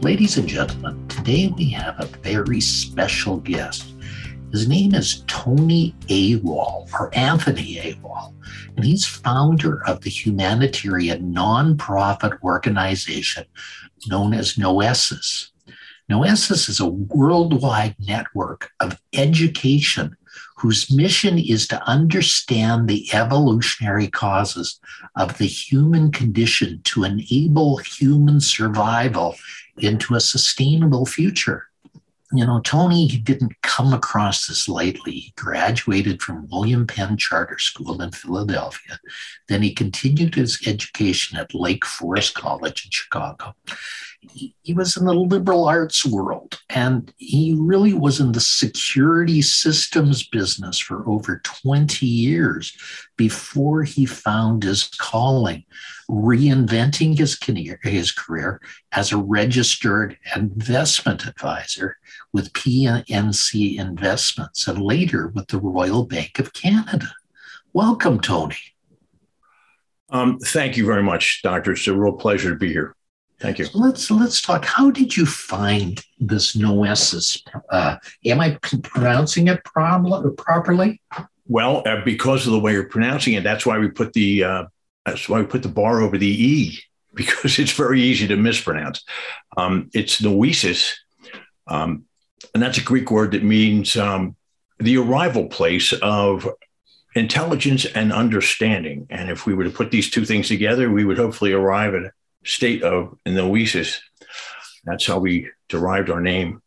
Ladies 0.00 0.38
and 0.38 0.48
gentlemen, 0.48 1.08
today 1.08 1.52
we 1.58 1.70
have 1.70 1.98
a 1.98 2.06
very 2.06 2.60
special 2.60 3.38
guest. 3.38 3.94
His 4.52 4.68
name 4.68 4.94
is 4.94 5.24
Tony 5.26 5.92
Wall, 6.40 6.88
or 6.92 7.10
Anthony 7.18 7.98
Wall, 8.00 8.32
and 8.76 8.84
he's 8.84 9.04
founder 9.04 9.84
of 9.88 10.00
the 10.02 10.10
humanitarian 10.10 11.34
nonprofit 11.34 12.40
organization 12.44 13.44
known 14.06 14.34
as 14.34 14.54
Noesis. 14.54 15.50
Noesis 16.08 16.68
is 16.68 16.78
a 16.78 16.86
worldwide 16.86 17.96
network 17.98 18.70
of 18.78 19.00
education 19.12 20.16
whose 20.56 20.92
mission 20.92 21.38
is 21.38 21.66
to 21.68 21.82
understand 21.88 22.88
the 22.88 23.12
evolutionary 23.12 24.08
causes 24.08 24.80
of 25.16 25.38
the 25.38 25.46
human 25.46 26.12
condition 26.12 26.80
to 26.84 27.04
enable 27.04 27.78
human 27.78 28.40
survival 28.40 29.36
into 29.82 30.14
a 30.14 30.20
sustainable 30.20 31.06
future. 31.06 31.64
You 32.32 32.44
know, 32.44 32.60
Tony 32.60 33.08
didn't 33.08 33.60
come 33.62 33.94
across 33.94 34.46
this 34.46 34.68
lightly. 34.68 35.12
He 35.12 35.32
graduated 35.36 36.20
from 36.20 36.46
William 36.50 36.86
Penn 36.86 37.16
Charter 37.16 37.58
School 37.58 38.02
in 38.02 38.10
Philadelphia. 38.10 39.00
Then 39.48 39.62
he 39.62 39.72
continued 39.72 40.34
his 40.34 40.60
education 40.66 41.38
at 41.38 41.54
Lake 41.54 41.86
Forest 41.86 42.34
College 42.34 42.84
in 42.84 42.90
Chicago 42.90 43.54
he, 44.20 44.74
was 44.74 44.96
in 44.96 45.04
the 45.04 45.14
liberal 45.14 45.66
arts 45.66 46.04
world 46.04 46.60
and 46.68 47.12
he 47.16 47.56
really 47.58 47.94
was 47.94 48.20
in 48.20 48.32
the 48.32 48.40
security 48.40 49.40
systems 49.42 50.26
business 50.26 50.78
for 50.78 51.08
over 51.08 51.40
20 51.44 52.04
years 52.04 52.76
before 53.16 53.82
he 53.82 54.06
found 54.06 54.62
his 54.62 54.84
calling, 54.84 55.64
reinventing 56.10 57.16
his 57.16 57.36
career, 57.36 57.78
his 57.82 58.12
career 58.12 58.60
as 58.92 59.12
a 59.12 59.16
registered 59.16 60.16
investment 60.36 61.26
advisor 61.26 61.96
with 62.32 62.52
PNC 62.52 63.78
Investments 63.78 64.68
and 64.68 64.82
later 64.82 65.28
with 65.28 65.48
the 65.48 65.58
Royal 65.58 66.04
Bank 66.04 66.38
of 66.38 66.52
Canada. 66.52 67.10
Welcome, 67.72 68.20
Tony. 68.20 68.56
Um, 70.10 70.38
thank 70.38 70.76
you 70.76 70.86
very 70.86 71.02
much, 71.02 71.42
Doctor. 71.42 71.72
It's 71.72 71.86
a 71.86 71.94
real 71.94 72.14
pleasure 72.14 72.50
to 72.50 72.56
be 72.56 72.72
here. 72.72 72.94
Thank 73.40 73.58
you. 73.58 73.66
So 73.66 73.78
let's 73.78 74.10
let's 74.10 74.42
talk. 74.42 74.64
How 74.64 74.90
did 74.90 75.16
you 75.16 75.24
find 75.24 76.04
this 76.18 76.56
Noesis? 76.56 77.40
Uh, 77.70 77.96
am 78.24 78.40
I 78.40 78.58
pronouncing 78.82 79.46
it 79.48 79.62
properly? 79.64 81.00
Well, 81.46 81.82
uh, 81.86 82.04
because 82.04 82.46
of 82.46 82.52
the 82.52 82.58
way 82.58 82.72
you're 82.72 82.84
pronouncing 82.84 83.34
it, 83.34 83.44
that's 83.44 83.64
why 83.64 83.78
we 83.78 83.88
put 83.88 84.12
the 84.12 84.42
uh, 84.42 84.64
that's 85.06 85.28
why 85.28 85.40
we 85.40 85.46
put 85.46 85.62
the 85.62 85.68
bar 85.68 86.00
over 86.00 86.18
the 86.18 86.26
e 86.26 86.78
because 87.14 87.58
it's 87.58 87.72
very 87.72 88.00
easy 88.00 88.26
to 88.26 88.36
mispronounce. 88.36 89.04
Um, 89.56 89.88
it's 89.94 90.20
Noesis, 90.20 90.94
um, 91.68 92.04
and 92.54 92.62
that's 92.62 92.78
a 92.78 92.82
Greek 92.82 93.10
word 93.10 93.32
that 93.32 93.44
means 93.44 93.96
um, 93.96 94.34
the 94.78 94.98
arrival 94.98 95.46
place 95.46 95.92
of 95.92 96.48
intelligence 97.14 97.84
and 97.84 98.12
understanding. 98.12 99.06
And 99.10 99.30
if 99.30 99.46
we 99.46 99.54
were 99.54 99.64
to 99.64 99.70
put 99.70 99.90
these 99.90 100.10
two 100.10 100.24
things 100.24 100.48
together, 100.48 100.90
we 100.90 101.04
would 101.04 101.18
hopefully 101.18 101.52
arrive 101.52 101.94
at 101.94 102.12
state 102.48 102.82
of 102.82 103.16
Noesis. 103.26 104.00
That's 104.84 105.06
how 105.06 105.18
we 105.18 105.50
derived 105.68 106.10
our 106.10 106.20
name. 106.20 106.62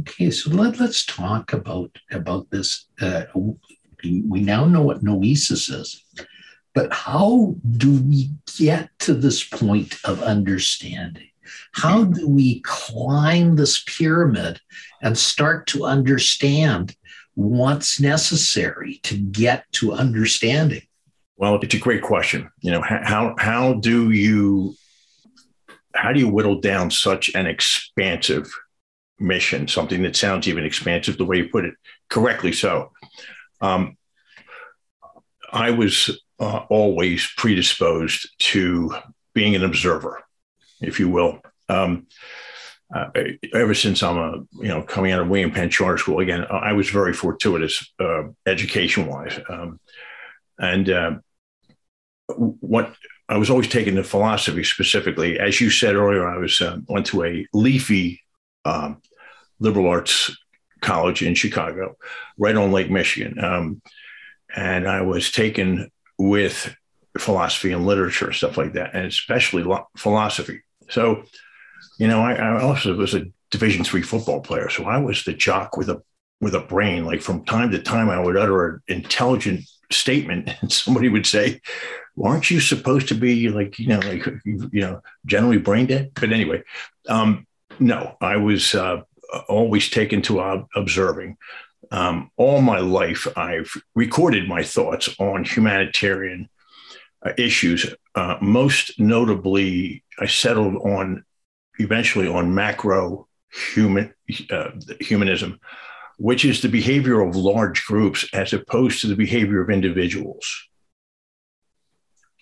Okay, 0.00 0.30
so 0.30 0.50
let, 0.50 0.78
let's 0.78 1.06
talk 1.06 1.52
about 1.52 1.96
about 2.10 2.50
this. 2.50 2.86
Uh, 3.00 3.24
we 4.04 4.40
now 4.40 4.64
know 4.64 4.82
what 4.82 5.02
noesis 5.02 5.70
is, 5.70 6.04
but 6.74 6.92
how 6.92 7.56
do 7.76 8.00
we 8.02 8.30
get 8.56 8.90
to 9.00 9.14
this 9.14 9.42
point 9.42 9.96
of 10.04 10.22
understanding? 10.22 11.28
How 11.72 12.04
do 12.04 12.28
we 12.28 12.60
climb 12.60 13.56
this 13.56 13.82
pyramid 13.84 14.60
and 15.02 15.16
start 15.16 15.66
to 15.68 15.84
understand 15.84 16.94
what's 17.34 18.00
necessary 18.00 19.00
to 19.04 19.16
get 19.16 19.64
to 19.72 19.92
understanding? 19.92 20.82
Well, 21.36 21.58
it's 21.60 21.74
a 21.74 21.78
great 21.78 22.02
question. 22.02 22.50
You 22.60 22.72
know, 22.72 22.82
how 22.82 23.34
how 23.38 23.74
do 23.74 24.10
you 24.10 24.74
how 25.98 26.12
do 26.12 26.20
you 26.20 26.28
whittle 26.28 26.60
down 26.60 26.92
such 26.92 27.28
an 27.34 27.46
expansive 27.46 28.48
mission? 29.18 29.66
Something 29.66 30.02
that 30.02 30.14
sounds 30.14 30.46
even 30.46 30.64
expansive 30.64 31.18
the 31.18 31.24
way 31.24 31.38
you 31.38 31.48
put 31.48 31.64
it, 31.64 31.74
correctly 32.08 32.52
so. 32.52 32.92
Um, 33.60 33.96
I 35.52 35.72
was 35.72 36.22
uh, 36.38 36.58
always 36.70 37.28
predisposed 37.36 38.28
to 38.38 38.94
being 39.34 39.56
an 39.56 39.64
observer, 39.64 40.22
if 40.80 41.00
you 41.00 41.08
will. 41.08 41.40
Um, 41.68 42.06
uh, 42.94 43.10
ever 43.52 43.74
since 43.74 44.00
I'm 44.02 44.16
a 44.16 44.32
you 44.62 44.68
know 44.68 44.82
coming 44.82 45.10
out 45.10 45.20
of 45.20 45.28
William 45.28 45.50
Penn 45.50 45.68
Charter 45.68 45.98
School 45.98 46.20
again, 46.20 46.46
I 46.48 46.72
was 46.74 46.88
very 46.88 47.12
fortuitous 47.12 47.92
uh, 47.98 48.28
education 48.46 49.08
wise, 49.08 49.38
um, 49.50 49.80
and 50.58 50.88
uh, 50.88 51.14
what 52.28 52.94
I 53.28 53.36
was 53.36 53.50
always 53.50 53.68
taken 53.68 53.96
to 53.96 54.04
philosophy 54.04 54.64
specifically. 54.64 55.38
As 55.38 55.60
you 55.60 55.70
said 55.70 55.94
earlier, 55.94 56.26
I 56.26 56.38
was 56.38 56.60
uh, 56.60 56.78
went 56.88 57.06
to 57.06 57.24
a 57.24 57.46
leafy 57.52 58.22
um, 58.64 59.02
liberal 59.60 59.88
arts 59.88 60.34
college 60.80 61.22
in 61.22 61.34
Chicago, 61.34 61.96
right 62.38 62.56
on 62.56 62.72
Lake 62.72 62.90
Michigan, 62.90 63.42
um, 63.42 63.82
and 64.54 64.88
I 64.88 65.02
was 65.02 65.30
taken 65.30 65.90
with 66.18 66.74
philosophy 67.18 67.72
and 67.72 67.86
literature 67.86 68.32
stuff 68.32 68.56
like 68.56 68.74
that, 68.74 68.94
and 68.94 69.06
especially 69.06 69.64
philosophy. 69.96 70.62
So, 70.88 71.24
you 71.98 72.06
know, 72.06 72.20
I, 72.20 72.34
I 72.34 72.62
also 72.62 72.94
was 72.94 73.14
a 73.14 73.26
Division 73.50 73.82
three 73.82 74.02
football 74.02 74.40
player, 74.40 74.68
so 74.68 74.84
I 74.84 74.98
was 74.98 75.24
the 75.24 75.32
jock 75.32 75.76
with 75.76 75.88
a 75.88 76.02
with 76.40 76.54
a 76.54 76.60
brain. 76.60 77.04
Like 77.04 77.22
from 77.22 77.44
time 77.44 77.70
to 77.70 77.82
time, 77.82 78.10
I 78.10 78.20
would 78.20 78.36
utter 78.36 78.66
an 78.66 78.80
intelligent 78.88 79.62
statement, 79.90 80.50
and 80.60 80.72
somebody 80.72 81.08
would 81.08 81.26
say, 81.26 81.60
aren't 82.22 82.50
you 82.50 82.60
supposed 82.60 83.08
to 83.08 83.14
be 83.14 83.48
like 83.48 83.78
you 83.78 83.88
know 83.88 84.00
like 84.00 84.26
you 84.44 84.80
know 84.80 85.00
generally 85.26 85.58
brain 85.58 85.86
dead? 85.86 86.10
But 86.14 86.32
anyway 86.32 86.62
um, 87.08 87.46
no 87.78 88.16
i 88.20 88.36
was 88.36 88.74
uh, 88.74 89.02
always 89.48 89.90
taken 89.90 90.22
to 90.22 90.40
uh, 90.40 90.64
observing. 90.74 91.36
Um, 91.90 92.30
all 92.36 92.60
my 92.60 92.80
life 92.80 93.26
i've 93.36 93.72
recorded 93.94 94.48
my 94.48 94.62
thoughts 94.62 95.08
on 95.18 95.44
humanitarian 95.44 96.48
uh, 97.24 97.32
issues. 97.38 97.94
Uh, 98.14 98.36
most 98.40 98.98
notably 98.98 100.04
i 100.18 100.26
settled 100.26 100.76
on 100.76 101.24
eventually 101.78 102.28
on 102.28 102.54
macro 102.54 103.26
human 103.72 104.12
uh, 104.50 104.70
humanism 105.00 105.58
which 106.18 106.44
is 106.44 106.60
the 106.60 106.68
behavior 106.68 107.20
of 107.20 107.34
large 107.34 107.84
groups 107.86 108.28
as 108.32 108.52
opposed 108.52 109.00
to 109.00 109.06
the 109.06 109.16
behavior 109.16 109.62
of 109.62 109.70
individuals 109.70 110.68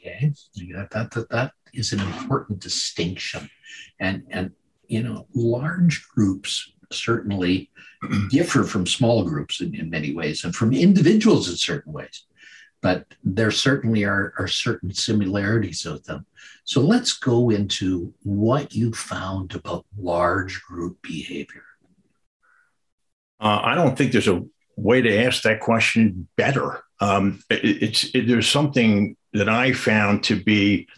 Okay, 0.07 0.33
that, 0.75 0.91
that, 0.91 1.29
that 1.31 1.53
is 1.75 1.93
an 1.93 2.01
important 2.01 2.61
distinction. 2.61 3.51
And, 3.99 4.23
and, 4.31 4.53
you 4.87 5.03
know, 5.03 5.27
large 5.35 6.07
groups 6.09 6.73
certainly 6.93 7.71
differ 8.31 8.63
from 8.63 8.87
small 8.87 9.25
groups 9.25 9.61
in, 9.61 9.75
in 9.75 9.91
many 9.91 10.15
ways 10.15 10.45
and 10.45 10.55
from 10.55 10.73
individuals 10.73 11.49
in 11.49 11.57
certain 11.57 11.93
ways. 11.93 12.25
But 12.83 13.07
there 13.25 13.51
certainly 13.51 14.05
are, 14.05 14.33
are 14.39 14.47
certain 14.47 14.93
similarities 14.95 15.87
of 15.87 16.05
them. 16.05 16.27
So 16.65 16.81
let's 16.81 17.15
go 17.15 17.51
into 17.51 18.15
what 18.23 18.75
you 18.75 18.93
found 18.93 19.55
about 19.55 19.87
large 19.99 20.63
group 20.63 21.03
behavior. 21.03 21.65
Uh, 23.41 23.61
I 23.63 23.75
don't 23.75 23.97
think 23.97 24.13
there's 24.13 24.29
a 24.29 24.45
way 24.77 25.03
to 25.03 25.25
ask 25.25 25.43
that 25.43 25.61
question 25.61 26.29
better. 26.37 26.83
Um, 27.01 27.43
it, 27.51 27.83
it's 27.83 28.05
it, 28.15 28.27
there's 28.27 28.49
something 28.49 29.17
that 29.33 29.49
I 29.49 29.73
found 29.73 30.25
to 30.25 30.43
be 30.43 30.89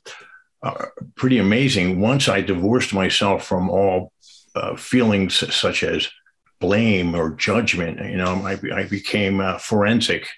uh, 0.62 0.86
pretty 1.16 1.38
amazing 1.38 2.00
once 2.00 2.28
I 2.28 2.40
divorced 2.40 2.92
myself 2.92 3.44
from 3.44 3.70
all 3.70 4.12
uh, 4.54 4.76
feelings 4.76 5.34
such 5.54 5.82
as 5.82 6.08
blame 6.60 7.14
or 7.14 7.30
judgment. 7.30 7.98
You 8.04 8.16
know, 8.16 8.34
I, 8.44 8.58
I 8.74 8.84
became 8.84 9.40
uh, 9.40 9.58
forensic 9.58 10.28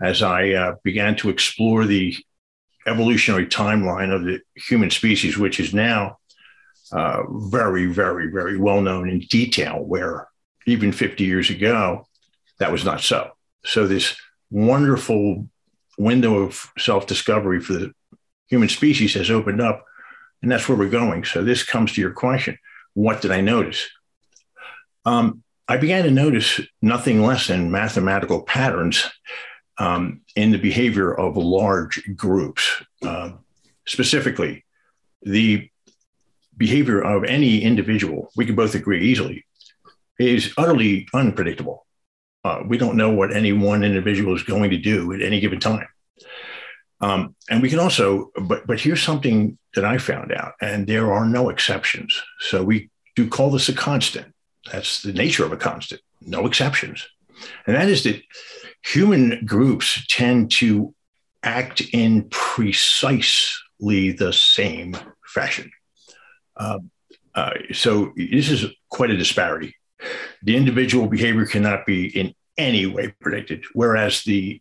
as 0.00 0.22
I 0.22 0.50
uh, 0.50 0.74
began 0.84 1.16
to 1.16 1.30
explore 1.30 1.84
the 1.84 2.16
evolutionary 2.86 3.46
timeline 3.46 4.14
of 4.14 4.24
the 4.24 4.40
human 4.54 4.90
species, 4.90 5.38
which 5.38 5.58
is 5.58 5.74
now 5.74 6.18
uh, 6.92 7.22
very, 7.28 7.86
very, 7.86 8.30
very 8.30 8.58
well 8.58 8.80
known 8.80 9.08
in 9.08 9.20
detail, 9.20 9.82
where 9.82 10.28
even 10.66 10.92
50 10.92 11.24
years 11.24 11.50
ago, 11.50 12.06
that 12.58 12.72
was 12.72 12.84
not 12.84 13.00
so. 13.00 13.32
So, 13.64 13.86
this 13.86 14.16
wonderful 14.50 15.48
window 15.98 16.38
of 16.38 16.70
self 16.78 17.06
discovery 17.06 17.60
for 17.60 17.72
the 17.74 17.92
human 18.48 18.68
species 18.68 19.14
has 19.14 19.30
opened 19.30 19.60
up, 19.60 19.84
and 20.42 20.50
that's 20.50 20.68
where 20.68 20.78
we're 20.78 20.88
going. 20.88 21.24
So, 21.24 21.42
this 21.42 21.62
comes 21.62 21.92
to 21.92 22.00
your 22.00 22.12
question 22.12 22.58
what 22.94 23.20
did 23.20 23.30
I 23.30 23.42
notice? 23.42 23.86
Um, 25.04 25.42
I 25.68 25.76
began 25.76 26.04
to 26.04 26.10
notice 26.10 26.60
nothing 26.80 27.22
less 27.22 27.48
than 27.48 27.70
mathematical 27.70 28.42
patterns 28.42 29.04
um, 29.78 30.22
in 30.34 30.50
the 30.50 30.58
behavior 30.58 31.12
of 31.12 31.36
large 31.36 32.02
groups. 32.16 32.82
Uh, 33.02 33.32
specifically, 33.86 34.64
the 35.22 35.68
behavior 36.56 37.02
of 37.02 37.24
any 37.24 37.62
individual, 37.62 38.30
we 38.36 38.46
can 38.46 38.54
both 38.54 38.74
agree 38.74 39.04
easily, 39.04 39.44
is 40.18 40.52
utterly 40.56 41.08
unpredictable. 41.14 41.86
Uh, 42.44 42.62
we 42.66 42.78
don't 42.78 42.96
know 42.96 43.10
what 43.10 43.34
any 43.34 43.52
one 43.52 43.82
individual 43.82 44.34
is 44.34 44.42
going 44.42 44.70
to 44.70 44.78
do 44.78 45.12
at 45.12 45.22
any 45.22 45.40
given 45.40 45.60
time. 45.60 45.88
Um, 47.00 47.34
and 47.50 47.60
we 47.60 47.68
can 47.68 47.78
also, 47.78 48.30
but 48.40 48.66
but 48.66 48.80
here's 48.80 49.02
something 49.02 49.58
that 49.74 49.84
I 49.84 49.98
found 49.98 50.32
out, 50.32 50.54
and 50.60 50.86
there 50.86 51.12
are 51.12 51.26
no 51.26 51.50
exceptions. 51.50 52.18
So 52.40 52.62
we 52.62 52.90
do 53.14 53.28
call 53.28 53.50
this 53.50 53.68
a 53.68 53.74
constant. 53.74 54.32
That's 54.72 55.02
the 55.02 55.12
nature 55.12 55.44
of 55.44 55.52
a 55.52 55.56
constant, 55.56 56.00
no 56.20 56.46
exceptions. 56.46 57.06
And 57.66 57.76
that 57.76 57.88
is 57.88 58.02
that 58.04 58.22
human 58.82 59.44
groups 59.44 60.06
tend 60.08 60.50
to 60.52 60.94
act 61.42 61.82
in 61.92 62.28
precisely 62.30 64.12
the 64.12 64.32
same 64.32 64.96
fashion. 65.26 65.70
Uh, 66.56 66.78
uh, 67.34 67.52
so 67.72 68.12
this 68.16 68.50
is 68.50 68.66
quite 68.88 69.10
a 69.10 69.16
disparity. 69.16 69.76
The 70.42 70.56
individual 70.56 71.06
behavior 71.06 71.46
cannot 71.46 71.86
be 71.86 72.06
in 72.06 72.34
any 72.56 72.86
way 72.86 73.14
predicted, 73.20 73.64
whereas 73.72 74.22
the 74.22 74.60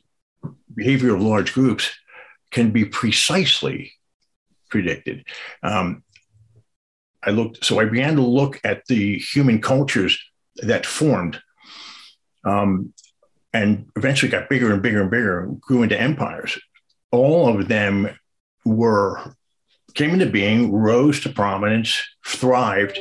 behavior 0.73 1.15
of 1.15 1.21
large 1.21 1.53
groups 1.53 1.91
can 2.51 2.71
be 2.71 2.85
precisely 2.85 3.93
predicted. 4.69 5.25
Um, 5.63 6.03
I 7.23 7.31
looked, 7.31 7.65
so 7.65 7.79
I 7.79 7.85
began 7.85 8.15
to 8.15 8.21
look 8.21 8.59
at 8.63 8.85
the 8.87 9.17
human 9.17 9.61
cultures 9.61 10.19
that 10.57 10.85
formed 10.85 11.41
um, 12.45 12.93
and 13.53 13.87
eventually 13.95 14.29
got 14.29 14.49
bigger 14.49 14.71
and 14.71 14.81
bigger 14.81 15.01
and 15.01 15.11
bigger, 15.11 15.47
grew 15.59 15.83
into 15.83 15.99
empires. 15.99 16.59
All 17.11 17.47
of 17.47 17.67
them 17.67 18.09
were 18.63 19.35
came 19.93 20.11
into 20.11 20.25
being, 20.25 20.73
rose 20.73 21.21
to 21.21 21.29
prominence, 21.29 22.03
thrived, 22.25 22.99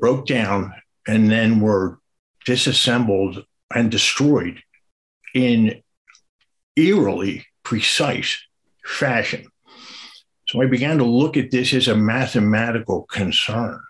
broke 0.00 0.26
down, 0.26 0.72
and 1.10 1.28
then 1.28 1.60
were 1.60 1.98
disassembled 2.46 3.44
and 3.74 3.90
destroyed 3.90 4.62
in 5.34 5.82
eerily 6.76 7.44
precise 7.64 8.40
fashion. 8.84 9.46
So 10.46 10.62
I 10.62 10.66
began 10.66 10.98
to 10.98 11.04
look 11.04 11.36
at 11.36 11.50
this 11.50 11.74
as 11.74 11.88
a 11.88 11.96
mathematical 11.96 13.02
concern. 13.10 13.80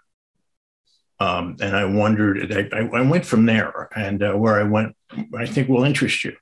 Um, 1.19 1.57
and 1.61 1.77
I 1.77 1.85
wondered, 1.85 2.51
I, 2.73 2.79
I, 2.79 3.03
went 3.03 3.27
from 3.27 3.45
there, 3.45 3.91
and 3.95 4.23
uh, 4.23 4.33
where 4.33 4.59
I 4.59 4.63
went, 4.63 4.97
I 5.39 5.45
think 5.45 5.69
will 5.69 5.85
interest 5.85 6.25
you. 6.25 6.35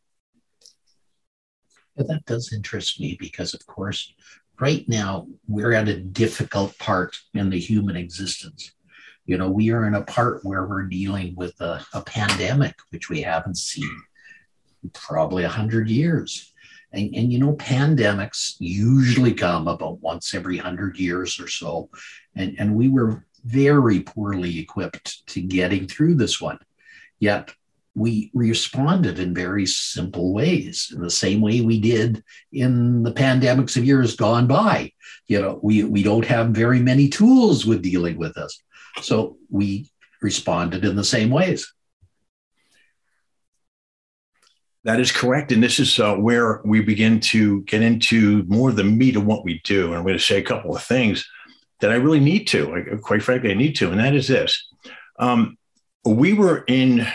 Yeah, 1.97 2.05
that 2.07 2.25
does 2.27 2.53
interest 2.53 3.01
me 3.01 3.17
because, 3.19 3.53
of 3.55 3.67
course, 3.67 4.13
right 4.61 4.89
now 4.89 5.27
we're 5.49 5.73
at 5.73 5.89
a 5.89 5.99
difficult 5.99 6.79
part 6.79 7.17
in 7.35 7.51
the 7.51 7.59
human 7.59 7.97
existence. 7.97 8.73
You 9.29 9.37
know, 9.37 9.51
we 9.51 9.71
are 9.73 9.87
in 9.87 9.95
a 9.95 10.03
part 10.05 10.43
where 10.43 10.65
we're 10.65 10.85
dealing 10.85 11.35
with 11.37 11.61
a, 11.61 11.85
a 11.93 12.01
pandemic, 12.01 12.75
which 12.89 13.11
we 13.11 13.21
haven't 13.21 13.59
seen 13.59 14.03
probably 14.95 15.43
100 15.43 15.91
years. 15.91 16.55
And, 16.95 17.15
and 17.15 17.31
you 17.31 17.39
know, 17.39 17.53
pandemics 17.57 18.57
usually 18.59 19.35
come 19.35 19.69
about 19.69 20.01
once 20.01 20.33
every 20.33 20.57
hundred 20.57 20.99
years 20.99 21.39
or 21.39 21.47
so. 21.47 21.91
And, 22.37 22.57
and 22.59 22.75
we 22.75 22.89
were 22.89 23.27
very 23.45 24.01
poorly 24.01 24.59
equipped 24.59 25.27
to 25.27 25.43
getting 25.43 25.87
through 25.87 26.15
this 26.15 26.41
one. 26.41 26.59
Yet 27.19 27.53
we 27.95 28.31
responded 28.33 29.19
in 29.19 29.35
very 29.35 29.67
simple 29.67 30.33
ways, 30.33 30.91
in 30.95 31.03
the 31.03 31.11
same 31.11 31.43
way 31.43 31.61
we 31.61 31.79
did 31.79 32.25
in 32.51 33.03
the 33.03 33.13
pandemics 33.13 33.77
of 33.77 33.85
years 33.85 34.17
gone 34.17 34.47
by. 34.47 34.93
You 35.27 35.43
know, 35.43 35.61
we, 35.63 35.85
we 35.85 36.03
don't 36.03 36.25
have 36.25 36.49
very 36.49 36.81
many 36.81 37.11
tools 37.11 37.67
with 37.67 37.83
dealing 37.83 38.17
with 38.17 38.35
this. 38.35 38.63
So 39.03 39.37
we 39.51 39.91
responded 40.23 40.85
in 40.85 40.97
the 40.97 41.05
same 41.05 41.31
ways. 41.31 41.73
That 44.85 45.01
is 45.01 45.13
correct. 45.13 45.53
And 45.53 45.63
this 45.63 45.79
is 45.79 45.99
uh, 45.99 46.15
where 46.17 46.61
we 46.65 46.81
begin 46.81 47.21
to 47.21 47.63
get 47.63 47.83
into 47.83 48.45
more 48.49 48.71
of 48.71 48.77
the 48.77 48.85
meat 48.85 49.17
of 49.17 49.27
what 49.27 49.45
we 49.45 49.61
do. 49.65 49.89
And 49.89 49.97
I'm 49.97 50.03
going 50.03 50.17
to 50.17 50.23
say 50.23 50.39
a 50.39 50.43
couple 50.43 50.75
of 50.75 50.83
things 50.83 51.29
that 51.81 51.91
I 51.91 51.97
really 51.97 52.21
need 52.21 52.47
to, 52.49 52.71
like, 52.71 53.01
quite 53.03 53.23
frankly, 53.23 53.51
I 53.51 53.55
need 53.55 53.77
to. 53.77 53.91
And 53.91 54.01
that 54.01 54.15
is 54.15 54.29
this 54.29 54.69
um, 55.19 55.59
we 56.05 56.33
were 56.33 56.65
in, 56.69 57.07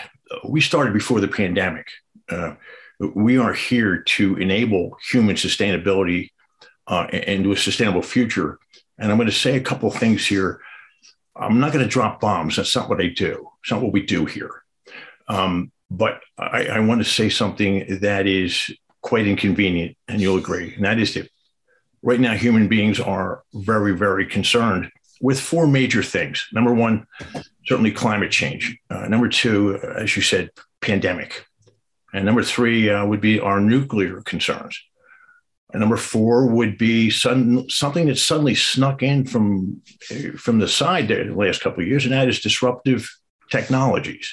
we 0.44 0.60
started 0.60 0.92
before 0.92 1.20
the 1.20 1.28
pandemic. 1.28 1.86
Uh, 2.28 2.54
we 3.00 3.38
are 3.38 3.52
here 3.52 4.02
to 4.02 4.36
enable 4.36 4.96
human 5.10 5.36
sustainability 5.36 6.30
uh, 6.86 7.06
a 7.12 7.54
sustainable 7.56 8.02
future. 8.02 8.58
And 8.98 9.10
I'm 9.10 9.16
going 9.16 9.28
to 9.28 9.34
say 9.34 9.56
a 9.56 9.60
couple 9.60 9.88
of 9.88 9.96
things 9.96 10.26
here. 10.26 10.60
I'm 11.36 11.60
not 11.60 11.72
going 11.72 11.84
to 11.84 11.90
drop 11.90 12.20
bombs. 12.20 12.56
That's 12.56 12.74
not 12.76 12.88
what 12.88 13.00
I 13.00 13.08
do. 13.08 13.48
It's 13.62 13.70
not 13.70 13.82
what 13.82 13.92
we 13.92 14.02
do 14.02 14.24
here. 14.24 14.62
Um, 15.28 15.72
but 15.90 16.20
I, 16.38 16.66
I 16.66 16.80
want 16.80 17.02
to 17.02 17.10
say 17.10 17.28
something 17.28 18.00
that 18.00 18.26
is 18.26 18.70
quite 19.00 19.26
inconvenient, 19.26 19.96
and 20.08 20.20
you'll 20.20 20.38
agree. 20.38 20.74
And 20.74 20.84
that 20.84 20.98
is 20.98 21.14
that 21.14 21.28
right 22.02 22.20
now, 22.20 22.34
human 22.34 22.68
beings 22.68 23.00
are 23.00 23.42
very, 23.52 23.96
very 23.96 24.26
concerned 24.26 24.90
with 25.20 25.40
four 25.40 25.66
major 25.66 26.02
things. 26.02 26.46
Number 26.52 26.74
one, 26.74 27.06
certainly 27.66 27.92
climate 27.92 28.30
change. 28.30 28.76
Uh, 28.90 29.08
number 29.08 29.28
two, 29.28 29.78
as 29.78 30.16
you 30.16 30.22
said, 30.22 30.50
pandemic. 30.80 31.46
And 32.12 32.24
number 32.24 32.42
three 32.42 32.90
uh, 32.90 33.04
would 33.04 33.20
be 33.20 33.40
our 33.40 33.60
nuclear 33.60 34.22
concerns. 34.22 34.80
And 35.74 35.80
number 35.80 35.96
four 35.96 36.46
would 36.46 36.78
be 36.78 37.10
sudden, 37.10 37.68
something 37.68 38.06
that 38.06 38.16
suddenly 38.16 38.54
snuck 38.54 39.02
in 39.02 39.24
from, 39.24 39.82
from 40.36 40.60
the 40.60 40.68
side 40.68 41.08
there 41.08 41.24
the 41.24 41.34
last 41.34 41.62
couple 41.62 41.82
of 41.82 41.88
years, 41.88 42.04
and 42.04 42.14
that 42.14 42.28
is 42.28 42.38
disruptive 42.38 43.10
technologies. 43.50 44.32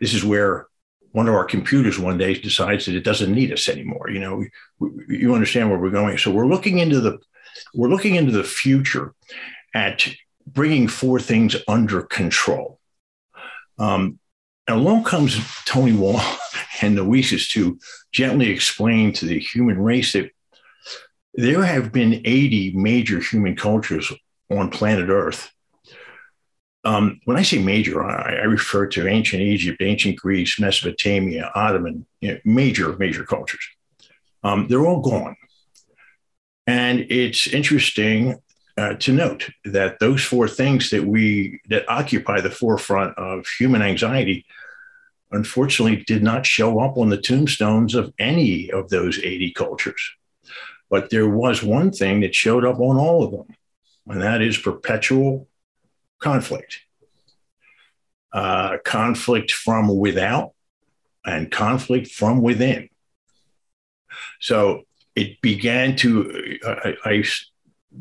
This 0.00 0.14
is 0.14 0.24
where 0.24 0.68
one 1.12 1.28
of 1.28 1.34
our 1.34 1.44
computers 1.44 1.98
one 1.98 2.16
day 2.16 2.32
decides 2.32 2.86
that 2.86 2.94
it 2.94 3.04
doesn't 3.04 3.30
need 3.30 3.52
us 3.52 3.68
anymore. 3.68 4.08
You 4.08 4.20
know, 4.20 4.44
you 5.06 5.34
understand 5.34 5.68
where 5.68 5.78
we're 5.78 5.90
going. 5.90 6.16
So 6.16 6.30
we're 6.30 6.46
looking 6.46 6.78
into 6.78 7.02
the 7.02 7.18
we're 7.74 7.88
looking 7.88 8.14
into 8.14 8.32
the 8.32 8.44
future 8.44 9.12
at 9.74 10.08
bringing 10.46 10.88
four 10.88 11.20
things 11.20 11.56
under 11.68 12.00
control. 12.00 12.80
Um, 13.78 14.18
and 14.66 14.78
along 14.78 15.04
comes 15.04 15.38
Tony 15.66 15.92
Wall 15.92 16.22
and 16.80 16.96
Noesis 16.96 17.50
to 17.50 17.78
gently 18.12 18.48
explain 18.48 19.12
to 19.12 19.26
the 19.26 19.38
human 19.38 19.78
race 19.78 20.14
that 20.14 20.30
there 21.34 21.62
have 21.62 21.92
been 21.92 22.22
80 22.24 22.72
major 22.74 23.20
human 23.20 23.56
cultures 23.56 24.12
on 24.50 24.70
planet 24.70 25.08
Earth 25.08 25.52
um, 26.84 27.20
when 27.24 27.36
I 27.36 27.42
say 27.42 27.58
major, 27.58 28.02
I, 28.02 28.36
I, 28.36 28.44
refer 28.44 28.86
to 28.86 29.06
ancient 29.06 29.42
Egypt, 29.42 29.82
ancient 29.82 30.16
Greece, 30.16 30.58
Mesopotamia, 30.58 31.50
Ottoman, 31.54 32.06
you 32.20 32.32
know, 32.32 32.40
major, 32.44 32.96
major 32.96 33.24
cultures. 33.24 33.66
Um, 34.42 34.66
they're 34.68 34.86
all 34.86 35.00
gone. 35.00 35.36
And 36.66 37.00
it's 37.10 37.46
interesting 37.46 38.40
uh, 38.78 38.94
to 38.94 39.12
note 39.12 39.50
that 39.66 39.98
those 39.98 40.24
four 40.24 40.48
things 40.48 40.88
that 40.90 41.04
we 41.04 41.60
that 41.68 41.88
occupy 41.88 42.40
the 42.40 42.50
forefront 42.50 43.18
of 43.18 43.46
human 43.58 43.82
anxiety 43.82 44.46
unfortunately 45.32 46.02
did 46.06 46.22
not 46.22 46.46
show 46.46 46.80
up 46.80 46.96
on 46.96 47.10
the 47.10 47.20
tombstones 47.20 47.94
of 47.94 48.12
any 48.18 48.70
of 48.70 48.88
those 48.88 49.18
80 49.18 49.52
cultures. 49.52 50.12
But 50.90 51.10
there 51.10 51.28
was 51.28 51.62
one 51.62 51.92
thing 51.92 52.20
that 52.20 52.34
showed 52.34 52.64
up 52.64 52.80
on 52.80 52.96
all 52.96 53.22
of 53.22 53.30
them, 53.30 53.56
and 54.06 54.20
that 54.20 54.42
is 54.42 54.58
perpetual 54.58 55.48
conflict. 56.18 56.80
Uh, 58.32 58.78
conflict 58.84 59.50
from 59.52 59.96
without 59.96 60.52
and 61.24 61.50
conflict 61.50 62.08
from 62.08 62.42
within. 62.42 62.88
So 64.40 64.82
it 65.16 65.40
began 65.40 65.96
to, 65.96 66.58
I, 66.64 66.96
I 67.04 67.24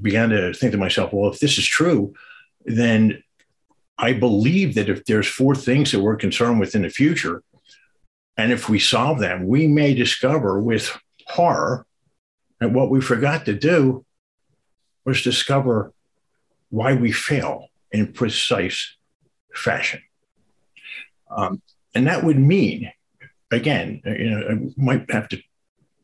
began 0.02 0.30
to 0.30 0.54
think 0.54 0.72
to 0.72 0.78
myself, 0.78 1.14
well, 1.14 1.32
if 1.32 1.40
this 1.40 1.58
is 1.58 1.66
true, 1.66 2.14
then 2.66 3.24
I 3.98 4.14
believe 4.14 4.76
that 4.76 4.90
if 4.90 5.06
there's 5.06 5.28
four 5.28 5.56
things 5.56 5.92
that 5.92 6.00
we're 6.00 6.16
concerned 6.16 6.60
with 6.60 6.76
in 6.76 6.84
the 6.84 6.90
future, 6.90 7.44
and 8.38 8.52
if 8.52 8.70
we 8.70 8.80
solve 8.80 9.20
them, 9.20 9.48
we 9.48 9.68
may 9.68 9.94
discover 9.94 10.62
with 10.62 10.98
horror 11.28 11.86
that 12.60 12.72
what 12.72 12.90
we 12.90 13.02
forgot 13.02 13.46
to 13.46 13.54
do 13.54 14.06
was 15.06 15.22
discover 15.22 15.94
why 16.70 16.94
we 16.94 17.12
fail 17.12 17.68
in 17.92 18.14
precise 18.14 18.96
fashion. 19.54 20.02
Um, 21.30 21.62
and 21.96 22.08
that 22.08 22.24
would 22.24 22.38
mean, 22.38 22.92
again, 23.52 24.02
you 24.06 24.30
know, 24.30 24.48
I 24.50 24.82
might 24.82 25.12
have 25.12 25.30
to 25.30 25.42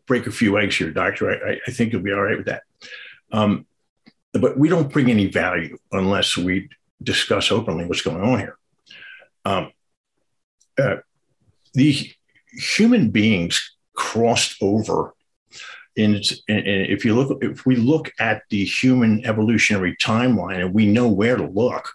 break 0.08 0.28
a 0.28 0.32
few 0.32 0.58
eggs 0.58 0.78
here, 0.78 0.92
doctor. 0.92 1.32
I, 1.32 1.60
I 1.68 1.72
think 1.72 1.92
you'll 1.92 2.02
be 2.02 2.14
all 2.14 2.22
right 2.22 2.38
with 2.38 2.48
that. 2.48 2.64
Um, 3.32 3.66
but 4.34 4.58
we 4.58 4.70
don't 4.70 4.92
bring 4.92 5.10
any 5.10 5.28
value 5.28 5.78
unless 5.92 6.38
we 6.38 6.70
discuss 7.02 7.52
openly 7.52 7.86
what's 7.86 8.02
going 8.02 8.22
on 8.22 8.40
here. 8.40 8.58
Um, 9.46 9.72
uh, 10.78 10.98
the 11.74 12.12
human 12.52 13.12
beings 13.12 13.76
crossed 13.94 14.62
over 14.62 15.15
if 15.96 17.06
you 17.06 17.16
look 17.16 17.44
if 17.44 17.66
we 17.66 17.76
look 17.76 18.12
at 18.20 18.44
the 18.50 18.66
human 18.66 19.26
evolutionary 19.26 19.96
timeline 19.98 20.60
and 20.60 20.74
we 20.74 20.86
know 20.86 21.08
where 21.08 21.38
to 21.38 21.48
look 21.48 21.94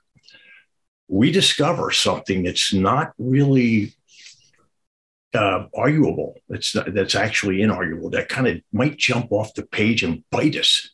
we 1.09 1.30
discover 1.30 1.90
something 1.90 2.42
that's 2.42 2.73
not 2.73 3.12
really 3.19 3.95
uh, 5.35 5.66
arguable 5.76 6.35
that's 6.49 6.75
that's 6.88 7.14
actually 7.14 7.59
inarguable 7.59 8.11
that 8.11 8.28
kind 8.28 8.49
of 8.49 8.61
might 8.73 8.97
jump 8.97 9.30
off 9.30 9.54
the 9.54 9.62
page 9.62 10.02
and 10.02 10.25
bite 10.30 10.57
us 10.57 10.90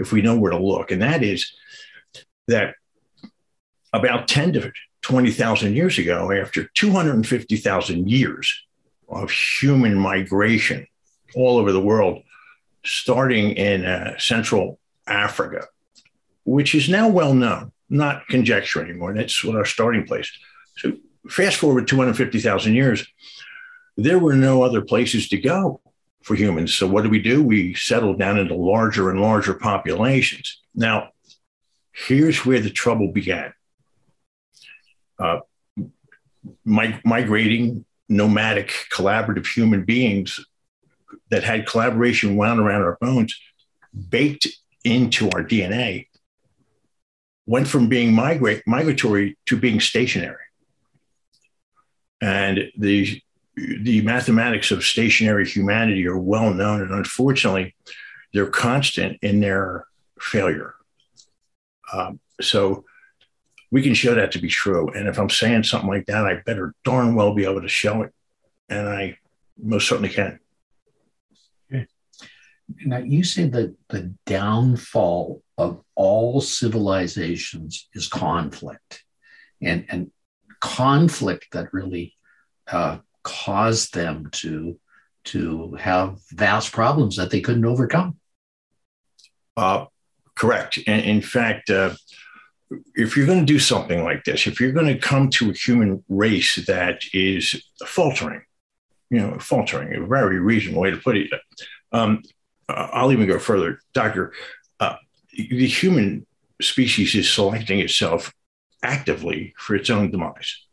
if 0.00 0.12
we 0.12 0.22
know 0.22 0.36
where 0.36 0.50
to 0.50 0.58
look. 0.58 0.90
And 0.90 1.02
that 1.02 1.22
is 1.22 1.52
that 2.48 2.74
about 3.92 4.26
10 4.26 4.54
to 4.54 4.72
20,000 5.02 5.74
years 5.74 5.98
ago 5.98 6.32
after 6.32 6.68
250,000 6.74 8.10
years 8.10 8.64
of 9.08 9.30
human 9.30 9.94
migration 9.94 10.86
all 11.34 11.58
over 11.58 11.72
the 11.72 11.80
world 11.80 12.22
starting 12.84 13.52
in 13.52 13.84
uh, 13.84 14.18
Central 14.18 14.78
Africa, 15.06 15.66
which 16.44 16.74
is 16.74 16.88
now 16.88 17.08
well 17.08 17.34
known, 17.34 17.72
not 17.88 18.26
conjecture 18.28 18.82
anymore. 18.82 19.14
That's 19.14 19.44
what 19.44 19.56
our 19.56 19.64
starting 19.64 20.06
place. 20.06 20.30
So, 20.76 20.92
fast 21.28 21.56
forward 21.58 21.88
250,000 21.88 22.74
years, 22.74 23.06
there 23.96 24.18
were 24.18 24.34
no 24.34 24.62
other 24.62 24.80
places 24.80 25.28
to 25.28 25.38
go 25.38 25.80
for 26.22 26.34
humans. 26.34 26.74
So, 26.74 26.86
what 26.86 27.04
do 27.04 27.10
we 27.10 27.20
do? 27.20 27.42
We 27.42 27.74
settled 27.74 28.18
down 28.18 28.38
into 28.38 28.54
larger 28.54 29.10
and 29.10 29.20
larger 29.20 29.54
populations. 29.54 30.60
Now, 30.74 31.10
here's 31.92 32.46
where 32.46 32.60
the 32.60 32.70
trouble 32.70 33.12
began. 33.12 33.52
Uh, 35.18 35.40
mig- 36.64 37.04
migrating 37.04 37.84
nomadic 38.08 38.72
collaborative 38.92 39.46
human 39.46 39.84
beings 39.84 40.40
that 41.30 41.44
had 41.44 41.66
collaboration 41.66 42.36
wound 42.36 42.60
around 42.60 42.82
our 42.82 42.98
bones, 43.00 43.38
baked 44.08 44.46
into 44.84 45.26
our 45.30 45.42
DNA, 45.42 46.06
went 47.46 47.66
from 47.66 47.88
being 47.88 48.12
migratory 48.14 49.36
to 49.46 49.56
being 49.56 49.80
stationary. 49.80 50.36
And 52.20 52.70
the, 52.76 53.20
the 53.56 54.02
mathematics 54.02 54.70
of 54.70 54.84
stationary 54.84 55.46
humanity 55.46 56.06
are 56.06 56.18
well 56.18 56.52
known, 56.52 56.82
and 56.82 56.92
unfortunately, 56.92 57.74
they're 58.32 58.46
constant 58.46 59.18
in 59.22 59.40
their 59.40 59.86
failure. 60.20 60.74
Um, 61.92 62.20
so 62.40 62.84
we 63.70 63.82
can 63.82 63.94
show 63.94 64.14
that 64.14 64.32
to 64.32 64.38
be 64.38 64.48
true. 64.48 64.88
And 64.90 65.08
if 65.08 65.18
I'm 65.18 65.30
saying 65.30 65.64
something 65.64 65.88
like 65.88 66.06
that, 66.06 66.26
I 66.26 66.42
better 66.46 66.74
darn 66.84 67.14
well 67.14 67.34
be 67.34 67.44
able 67.44 67.62
to 67.62 67.68
show 67.68 68.02
it. 68.02 68.12
And 68.68 68.88
I 68.88 69.18
most 69.60 69.88
certainly 69.88 70.08
can. 70.08 70.40
Now, 72.84 72.98
you 72.98 73.24
say 73.24 73.48
that 73.48 73.74
the 73.88 74.14
downfall 74.26 75.42
of 75.58 75.82
all 75.94 76.40
civilizations 76.40 77.88
is 77.94 78.08
conflict, 78.08 79.04
and, 79.62 79.86
and 79.88 80.10
conflict 80.60 81.48
that 81.52 81.72
really 81.72 82.14
uh, 82.70 82.98
caused 83.22 83.94
them 83.94 84.28
to, 84.32 84.78
to 85.24 85.74
have 85.74 86.18
vast 86.30 86.72
problems 86.72 87.16
that 87.16 87.30
they 87.30 87.40
couldn't 87.40 87.64
overcome. 87.64 88.18
Uh, 89.56 89.86
correct. 90.34 90.78
And 90.86 91.02
in 91.04 91.20
fact, 91.20 91.70
uh, 91.70 91.94
if 92.94 93.16
you're 93.16 93.26
going 93.26 93.40
to 93.40 93.52
do 93.52 93.58
something 93.58 94.04
like 94.04 94.24
this, 94.24 94.46
if 94.46 94.60
you're 94.60 94.72
going 94.72 94.86
to 94.86 94.98
come 94.98 95.28
to 95.30 95.50
a 95.50 95.54
human 95.54 96.04
race 96.08 96.56
that 96.66 97.02
is 97.12 97.62
faltering, 97.84 98.42
you 99.10 99.18
know, 99.18 99.38
faltering, 99.38 99.94
a 99.94 100.06
very 100.06 100.38
reasonable 100.38 100.82
way 100.82 100.90
to 100.90 100.96
put 100.96 101.16
it, 101.16 101.30
um, 101.92 102.22
I'll 102.70 103.12
even 103.12 103.26
go 103.26 103.38
further, 103.38 103.80
Doctor. 103.92 104.32
Uh, 104.78 104.96
the 105.32 105.66
human 105.66 106.26
species 106.60 107.14
is 107.14 107.32
selecting 107.32 107.80
itself 107.80 108.32
actively 108.82 109.54
for 109.58 109.74
its 109.74 109.90
own 109.90 110.10
demise. 110.10 110.64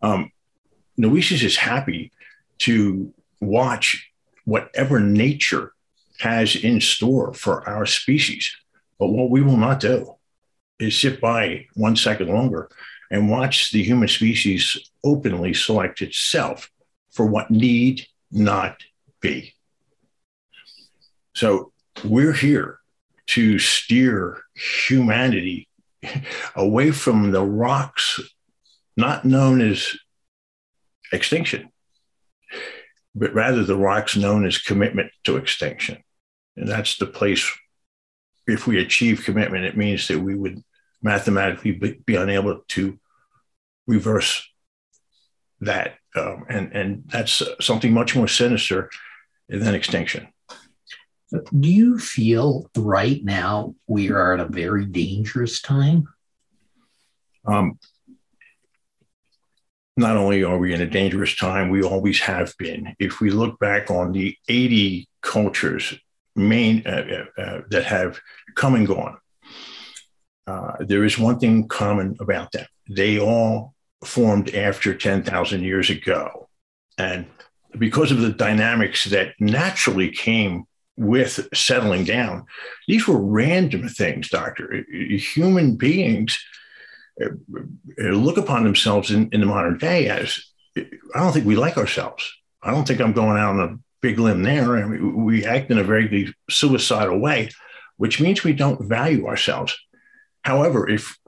Um, 0.00 0.30
Noesis 0.98 1.42
is 1.42 1.56
happy 1.56 2.12
to 2.58 3.12
watch 3.40 4.10
whatever 4.44 5.00
nature 5.00 5.72
has 6.20 6.56
in 6.56 6.80
store 6.80 7.32
for 7.32 7.68
our 7.68 7.86
species. 7.86 8.54
But 8.98 9.08
what 9.08 9.30
we 9.30 9.42
will 9.42 9.56
not 9.56 9.80
do 9.80 10.14
is 10.78 10.98
sit 10.98 11.20
by 11.20 11.66
one 11.74 11.96
second 11.96 12.28
longer 12.28 12.68
and 13.10 13.30
watch 13.30 13.72
the 13.72 13.82
human 13.82 14.08
species 14.08 14.90
openly 15.04 15.54
select 15.54 16.02
itself 16.02 16.70
for 17.10 17.26
what 17.26 17.50
need 17.50 18.06
not 18.30 18.82
be. 19.20 19.54
So 21.34 21.72
we're 22.04 22.32
here 22.32 22.78
to 23.28 23.58
steer 23.58 24.42
humanity 24.86 25.68
away 26.54 26.90
from 26.90 27.30
the 27.30 27.44
rocks 27.44 28.20
not 28.96 29.24
known 29.24 29.60
as 29.60 29.96
extinction, 31.12 31.70
but 33.14 33.32
rather 33.32 33.64
the 33.64 33.76
rocks 33.76 34.16
known 34.16 34.44
as 34.46 34.58
commitment 34.58 35.10
to 35.24 35.36
extinction. 35.36 36.02
And 36.56 36.68
that's 36.68 36.96
the 36.96 37.06
place, 37.06 37.50
if 38.46 38.66
we 38.66 38.78
achieve 38.80 39.24
commitment, 39.24 39.64
it 39.64 39.76
means 39.76 40.08
that 40.08 40.18
we 40.18 40.34
would 40.34 40.62
mathematically 41.02 41.72
be, 41.72 42.16
unable 42.16 42.60
to 42.68 42.98
reverse 43.86 44.46
that. 45.60 45.94
Um, 46.14 46.44
and, 46.48 46.72
and 46.72 47.04
that's 47.06 47.42
something 47.60 47.92
much 47.92 48.14
more 48.14 48.28
sinister 48.28 48.90
than 49.48 49.74
extinction. 49.74 50.28
Do 51.32 51.68
you 51.68 51.98
feel 51.98 52.70
right 52.76 53.24
now 53.24 53.74
we 53.86 54.10
are 54.10 54.34
at 54.34 54.40
a 54.40 54.46
very 54.46 54.84
dangerous 54.84 55.62
time? 55.62 56.08
Um, 57.46 57.78
not 59.96 60.16
only 60.16 60.44
are 60.44 60.58
we 60.58 60.72
in 60.72 60.80
a 60.80 60.86
dangerous 60.86 61.36
time, 61.36 61.70
we 61.70 61.82
always 61.82 62.20
have 62.20 62.54
been. 62.58 62.94
If 62.98 63.20
we 63.20 63.30
look 63.30 63.58
back 63.58 63.90
on 63.90 64.12
the 64.12 64.36
80 64.48 65.08
cultures 65.22 65.94
main 66.34 66.86
uh, 66.86 67.24
uh, 67.38 67.40
uh, 67.40 67.60
that 67.70 67.84
have 67.84 68.18
come 68.54 68.74
and 68.74 68.86
gone, 68.86 69.18
uh, 70.46 70.76
there 70.80 71.04
is 71.04 71.18
one 71.18 71.38
thing 71.38 71.68
common 71.68 72.16
about 72.20 72.52
them. 72.52 72.66
They 72.88 73.18
all 73.18 73.74
formed 74.04 74.54
after 74.54 74.94
10,000 74.94 75.62
years 75.62 75.90
ago. 75.90 76.48
And 76.98 77.26
because 77.78 78.10
of 78.10 78.20
the 78.20 78.32
dynamics 78.32 79.04
that 79.04 79.34
naturally 79.38 80.10
came 80.10 80.64
with 81.02 81.48
settling 81.52 82.04
down. 82.04 82.46
These 82.88 83.06
were 83.06 83.18
random 83.18 83.88
things, 83.88 84.28
doctor. 84.28 84.84
Human 84.90 85.76
beings 85.76 86.38
uh, 87.22 87.28
look 87.98 88.38
upon 88.38 88.64
themselves 88.64 89.10
in, 89.10 89.28
in 89.32 89.40
the 89.40 89.46
modern 89.46 89.78
day 89.78 90.08
as 90.08 90.38
I 90.76 91.20
don't 91.20 91.32
think 91.32 91.46
we 91.46 91.56
like 91.56 91.76
ourselves. 91.76 92.32
I 92.62 92.70
don't 92.70 92.86
think 92.86 93.00
I'm 93.00 93.12
going 93.12 93.38
out 93.38 93.58
on 93.58 93.60
a 93.60 93.78
big 94.00 94.18
limb 94.18 94.42
there. 94.42 94.76
I 94.76 94.84
mean, 94.84 95.24
we 95.24 95.44
act 95.44 95.70
in 95.70 95.78
a 95.78 95.84
very 95.84 96.34
suicidal 96.48 97.18
way, 97.18 97.50
which 97.96 98.20
means 98.20 98.44
we 98.44 98.52
don't 98.52 98.88
value 98.88 99.26
ourselves. 99.26 99.76
However, 100.42 100.88
if 100.88 101.18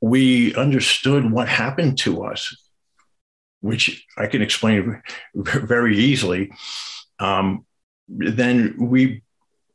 we 0.00 0.54
understood 0.54 1.30
what 1.30 1.48
happened 1.48 1.98
to 1.98 2.24
us, 2.24 2.56
which 3.60 4.04
I 4.16 4.26
can 4.26 4.42
explain 4.42 5.02
very 5.34 5.98
easily, 5.98 6.52
um, 7.18 7.64
then 8.08 8.74
we 8.78 9.22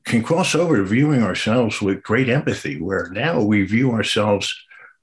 can 0.06 0.24
cross 0.24 0.56
over 0.56 0.78
to 0.78 0.86
viewing 0.86 1.22
ourselves 1.22 1.82
with 1.82 2.04
great 2.04 2.30
empathy, 2.30 2.82
where 2.82 3.10
now 3.10 3.42
we 3.42 3.64
view 3.64 3.92
ourselves 3.92 4.54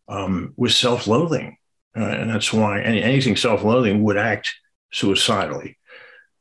um, 0.09 0.55
with 0.57 0.73
self 0.73 1.07
loathing. 1.07 1.57
Uh, 1.97 2.05
and 2.05 2.31
that's 2.31 2.53
why 2.53 2.81
any, 2.81 3.03
anything 3.03 3.37
self 3.37 3.63
loathing 3.63 4.03
would 4.03 4.17
act 4.17 4.53
suicidally. 4.93 5.79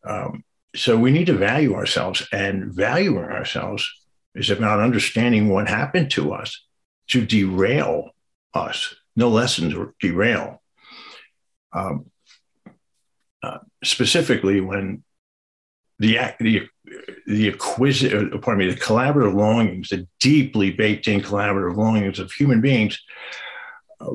Um, 0.07 0.43
so 0.75 0.97
we 0.97 1.11
need 1.11 1.27
to 1.27 1.37
value 1.37 1.75
ourselves, 1.75 2.27
and 2.31 2.73
valuing 2.73 3.25
ourselves 3.25 3.89
is 4.33 4.49
about 4.49 4.79
understanding 4.79 5.49
what 5.49 5.67
happened 5.67 6.09
to 6.11 6.33
us 6.33 6.65
to 7.09 7.25
derail 7.25 8.09
us, 8.53 8.95
no 9.15 9.29
lessons 9.29 9.75
or 9.75 9.93
derail. 9.99 10.61
Um, 11.73 12.11
uh, 13.43 13.59
specifically, 13.83 14.61
when 14.61 15.03
the 16.03 16.19
the 16.39 16.67
the 17.25 17.47
acquisitive, 17.47 18.41
pardon 18.41 18.67
me, 18.67 18.73
the 18.73 18.79
collaborative 18.79 19.33
longings, 19.33 19.89
the 19.89 20.05
deeply 20.19 20.71
baked 20.71 21.07
in 21.07 21.21
collaborative 21.21 21.77
longings 21.77 22.19
of 22.19 22.31
human 22.31 22.59
beings 22.59 23.01
uh, 24.01 24.09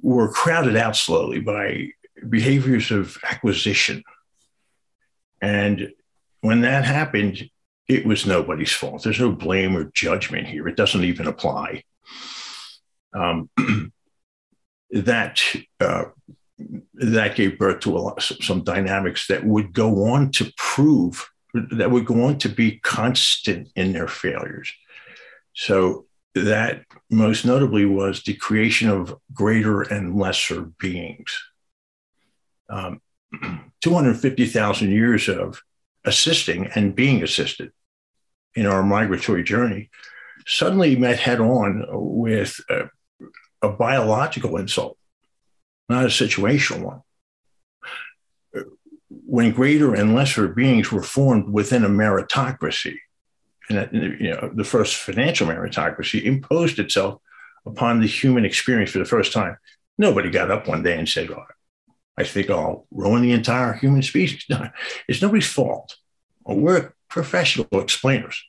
were 0.00 0.32
crowded 0.32 0.74
out 0.76 0.96
slowly 0.96 1.40
by 1.40 1.88
behaviors 2.28 2.90
of 2.90 3.18
acquisition. 3.24 4.02
And 5.42 5.92
when 6.40 6.62
that 6.62 6.84
happened, 6.84 7.50
it 7.86 8.06
was 8.06 8.26
nobody's 8.26 8.72
fault. 8.72 9.02
There's 9.02 9.20
no 9.20 9.30
blame 9.30 9.76
or 9.76 9.90
judgment 9.92 10.46
here. 10.46 10.66
It 10.66 10.76
doesn't 10.76 11.04
even 11.04 11.26
apply. 11.26 11.82
Um, 13.12 13.50
that 14.90 15.42
uh, 15.80 16.04
that 16.94 17.36
gave 17.36 17.58
birth 17.58 17.80
to 17.80 17.96
a 17.96 17.98
lot, 17.98 18.22
some 18.22 18.64
dynamics 18.64 19.26
that 19.26 19.44
would 19.44 19.74
go 19.74 20.08
on 20.08 20.30
to 20.32 20.50
prove 20.56 21.28
that 21.54 21.90
were 21.90 22.00
going 22.00 22.38
to 22.38 22.48
be 22.48 22.78
constant 22.80 23.68
in 23.76 23.92
their 23.92 24.08
failures. 24.08 24.72
So 25.54 26.06
that 26.34 26.82
most 27.10 27.44
notably 27.44 27.84
was 27.84 28.22
the 28.22 28.34
creation 28.34 28.90
of 28.90 29.16
greater 29.32 29.82
and 29.82 30.16
lesser 30.16 30.62
beings. 30.62 31.32
Um, 32.68 33.00
250,000 33.82 34.90
years 34.90 35.28
of 35.28 35.62
assisting 36.04 36.66
and 36.74 36.94
being 36.94 37.22
assisted 37.22 37.70
in 38.54 38.66
our 38.66 38.82
migratory 38.82 39.44
journey 39.44 39.90
suddenly 40.46 40.96
met 40.96 41.18
head 41.18 41.40
on 41.40 41.84
with 41.88 42.60
a, 42.68 42.90
a 43.62 43.68
biological 43.68 44.56
insult, 44.56 44.98
not 45.88 46.04
a 46.04 46.08
situational 46.08 46.82
one. 46.82 47.02
When 49.26 49.52
greater 49.52 49.94
and 49.94 50.14
lesser 50.14 50.48
beings 50.48 50.90
were 50.90 51.02
formed 51.02 51.52
within 51.52 51.84
a 51.84 51.88
meritocracy, 51.88 52.96
and 53.68 53.88
you 54.20 54.30
know, 54.30 54.50
the 54.54 54.64
first 54.64 54.96
financial 54.96 55.46
meritocracy 55.46 56.22
imposed 56.22 56.78
itself 56.78 57.20
upon 57.66 58.00
the 58.00 58.06
human 58.06 58.44
experience 58.44 58.90
for 58.90 58.98
the 58.98 59.04
first 59.04 59.32
time. 59.32 59.56
Nobody 59.96 60.30
got 60.30 60.50
up 60.50 60.68
one 60.68 60.82
day 60.82 60.98
and 60.98 61.08
said, 61.08 61.30
oh, 61.30 61.44
I 62.16 62.24
think 62.24 62.50
I'll 62.50 62.86
ruin 62.90 63.22
the 63.22 63.32
entire 63.32 63.72
human 63.72 64.02
species. 64.02 64.44
No, 64.50 64.68
it's 65.08 65.22
nobody's 65.22 65.50
fault. 65.50 65.96
We're 66.44 66.92
professional 67.08 67.66
explainers. 67.72 68.42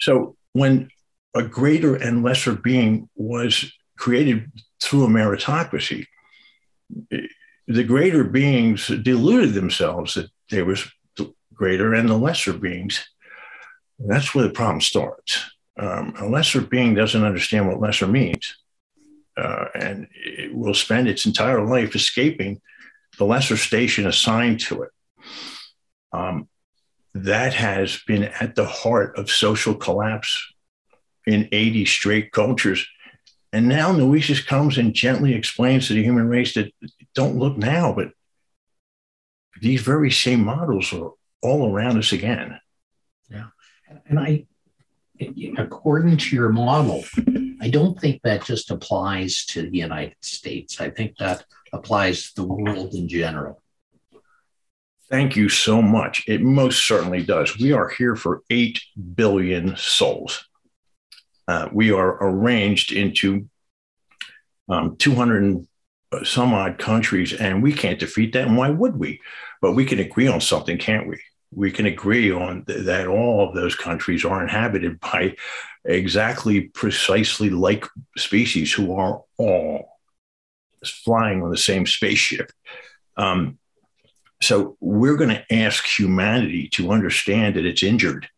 So 0.00 0.36
when 0.52 0.90
a 1.34 1.42
greater 1.42 1.96
and 1.96 2.22
lesser 2.22 2.54
being 2.54 3.08
was 3.16 3.72
created 3.96 4.50
through 4.80 5.04
a 5.04 5.08
meritocracy, 5.08 6.06
the 7.72 7.84
greater 7.84 8.24
beings 8.24 8.88
deluded 8.88 9.54
themselves 9.54 10.14
that 10.14 10.30
there 10.50 10.64
was 10.64 10.86
greater 11.54 11.94
and 11.94 12.08
the 12.08 12.16
lesser 12.16 12.52
beings. 12.52 13.04
That's 13.98 14.34
where 14.34 14.44
the 14.44 14.52
problem 14.52 14.80
starts. 14.80 15.50
Um, 15.78 16.14
a 16.18 16.26
lesser 16.26 16.60
being 16.60 16.94
doesn't 16.94 17.24
understand 17.24 17.68
what 17.68 17.80
lesser 17.80 18.06
means, 18.06 18.56
uh, 19.36 19.66
and 19.74 20.08
it 20.12 20.54
will 20.54 20.74
spend 20.74 21.08
its 21.08 21.24
entire 21.24 21.64
life 21.64 21.94
escaping 21.94 22.60
the 23.18 23.24
lesser 23.24 23.56
station 23.56 24.06
assigned 24.06 24.60
to 24.60 24.82
it. 24.82 24.90
Um, 26.12 26.48
that 27.14 27.54
has 27.54 28.00
been 28.06 28.24
at 28.24 28.54
the 28.54 28.66
heart 28.66 29.18
of 29.18 29.30
social 29.30 29.74
collapse 29.74 30.52
in 31.26 31.48
80 31.52 31.84
straight 31.84 32.32
cultures. 32.32 32.86
And 33.52 33.68
now 33.68 33.92
Noesis 33.92 34.44
comes 34.44 34.78
and 34.78 34.94
gently 34.94 35.34
explains 35.34 35.86
to 35.86 35.94
the 35.94 36.02
human 36.02 36.28
race 36.28 36.54
that 36.54 36.72
don't 37.14 37.38
look 37.38 37.56
now, 37.56 37.92
but 37.92 38.12
these 39.60 39.80
very 39.80 40.10
same 40.10 40.44
models 40.44 40.92
are 40.92 41.10
all 41.42 41.72
around 41.72 41.98
us 41.98 42.12
again. 42.12 42.58
Yeah. 43.28 43.48
And 44.06 44.18
I, 44.18 44.46
according 45.58 46.16
to 46.18 46.36
your 46.36 46.48
model, 46.48 47.04
I 47.60 47.68
don't 47.68 48.00
think 48.00 48.22
that 48.22 48.44
just 48.44 48.70
applies 48.70 49.44
to 49.46 49.68
the 49.68 49.78
United 49.78 50.16
States. 50.20 50.80
I 50.80 50.90
think 50.90 51.16
that 51.18 51.44
applies 51.72 52.32
to 52.32 52.42
the 52.42 52.48
world 52.48 52.94
in 52.94 53.08
general. 53.08 53.62
Thank 55.08 55.36
you 55.36 55.48
so 55.50 55.82
much. 55.82 56.24
It 56.26 56.40
most 56.40 56.86
certainly 56.86 57.22
does. 57.22 57.58
We 57.58 57.72
are 57.72 57.88
here 57.88 58.16
for 58.16 58.42
8 58.48 58.80
billion 59.14 59.76
souls. 59.76 60.48
Uh, 61.46 61.68
we 61.70 61.92
are 61.92 62.16
arranged 62.26 62.92
into 62.92 63.48
um, 64.68 64.96
200 64.96 65.66
some 66.24 66.54
odd 66.54 66.78
countries, 66.78 67.32
and 67.32 67.62
we 67.62 67.72
can't 67.72 67.98
defeat 67.98 68.32
that. 68.32 68.46
And 68.46 68.56
why 68.56 68.70
would 68.70 68.96
we? 68.96 69.20
But 69.60 69.72
we 69.72 69.84
can 69.84 69.98
agree 69.98 70.26
on 70.26 70.40
something, 70.40 70.78
can't 70.78 71.08
we? 71.08 71.20
We 71.54 71.70
can 71.70 71.86
agree 71.86 72.30
on 72.30 72.64
th- 72.64 72.84
that 72.86 73.06
all 73.06 73.46
of 73.46 73.54
those 73.54 73.74
countries 73.74 74.24
are 74.24 74.42
inhabited 74.42 75.00
by 75.12 75.36
exactly 75.84 76.62
precisely 76.62 77.50
like 77.50 77.86
species 78.16 78.72
who 78.72 78.94
are 78.94 79.22
all 79.36 79.98
flying 80.84 81.42
on 81.42 81.50
the 81.50 81.56
same 81.56 81.86
spaceship. 81.86 82.52
Um, 83.16 83.58
so 84.40 84.76
we're 84.80 85.16
going 85.16 85.30
to 85.30 85.54
ask 85.54 85.84
humanity 85.86 86.68
to 86.70 86.90
understand 86.90 87.54
that 87.54 87.66
it's 87.66 87.82
injured. 87.82 88.28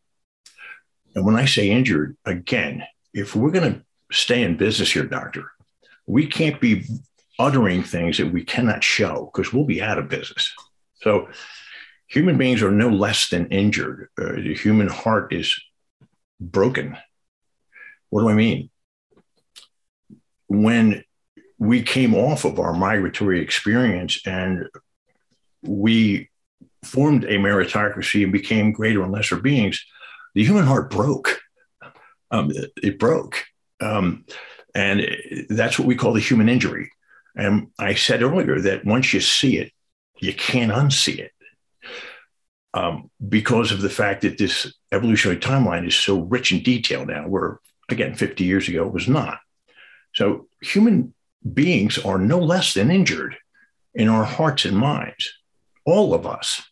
And 1.14 1.24
when 1.24 1.36
I 1.36 1.46
say 1.46 1.70
injured, 1.70 2.16
again, 2.26 2.84
if 3.14 3.34
we're 3.34 3.50
going 3.50 3.72
to 3.72 3.84
stay 4.12 4.42
in 4.42 4.56
business 4.56 4.92
here, 4.92 5.04
doctor, 5.04 5.50
we 6.06 6.26
can't 6.26 6.60
be 6.60 6.84
uttering 7.38 7.82
things 7.82 8.18
that 8.18 8.32
we 8.32 8.44
cannot 8.44 8.84
show 8.84 9.30
because 9.32 9.52
we'll 9.52 9.64
be 9.64 9.82
out 9.82 9.98
of 9.98 10.08
business. 10.08 10.52
So 11.02 11.28
human 12.06 12.38
beings 12.38 12.62
are 12.62 12.70
no 12.70 12.88
less 12.88 13.28
than 13.28 13.48
injured. 13.48 14.08
Uh, 14.20 14.32
the 14.32 14.54
human 14.54 14.88
heart 14.88 15.32
is 15.32 15.54
broken. 16.40 16.96
What 18.10 18.22
do 18.22 18.28
I 18.28 18.34
mean? 18.34 18.70
When 20.46 21.02
we 21.58 21.82
came 21.82 22.14
off 22.14 22.44
of 22.44 22.60
our 22.60 22.72
migratory 22.72 23.40
experience 23.40 24.20
and 24.26 24.68
we 25.62 26.30
formed 26.84 27.24
a 27.24 27.38
meritocracy 27.38 28.22
and 28.22 28.32
became 28.32 28.72
greater 28.72 29.02
and 29.02 29.12
lesser 29.12 29.36
beings, 29.36 29.84
the 30.34 30.44
human 30.44 30.64
heart 30.64 30.90
broke. 30.90 31.40
Um, 32.30 32.50
it, 32.50 32.72
it, 32.82 32.98
broke. 32.98 33.44
Um, 33.80 34.24
and 34.74 35.06
that's 35.48 35.78
what 35.78 35.86
we 35.86 35.94
call 35.94 36.12
the 36.12 36.20
human 36.20 36.48
injury. 36.48 36.90
And 37.36 37.68
I 37.78 37.94
said 37.94 38.22
earlier 38.22 38.60
that 38.60 38.84
once 38.84 39.12
you 39.12 39.20
see 39.20 39.58
it, 39.58 39.72
you 40.20 40.32
can't 40.32 40.72
unsee 40.72 41.18
it. 41.18 41.32
Um, 42.72 43.10
because 43.28 43.70
of 43.70 43.80
the 43.80 43.90
fact 43.90 44.22
that 44.22 44.36
this 44.36 44.72
evolutionary 44.90 45.38
timeline 45.38 45.86
is 45.86 45.94
so 45.94 46.20
rich 46.20 46.50
in 46.50 46.62
detail 46.62 47.06
now, 47.06 47.28
where 47.28 47.60
again, 47.88 48.14
50 48.14 48.42
years 48.44 48.68
ago 48.68 48.86
it 48.86 48.92
was 48.92 49.08
not. 49.08 49.38
So 50.14 50.48
human 50.60 51.14
beings 51.52 51.98
are 51.98 52.18
no 52.18 52.38
less 52.38 52.74
than 52.74 52.90
injured 52.90 53.36
in 53.94 54.08
our 54.08 54.24
hearts 54.24 54.64
and 54.64 54.76
minds 54.76 55.32
all 55.84 56.14
of 56.14 56.26
us 56.26 56.62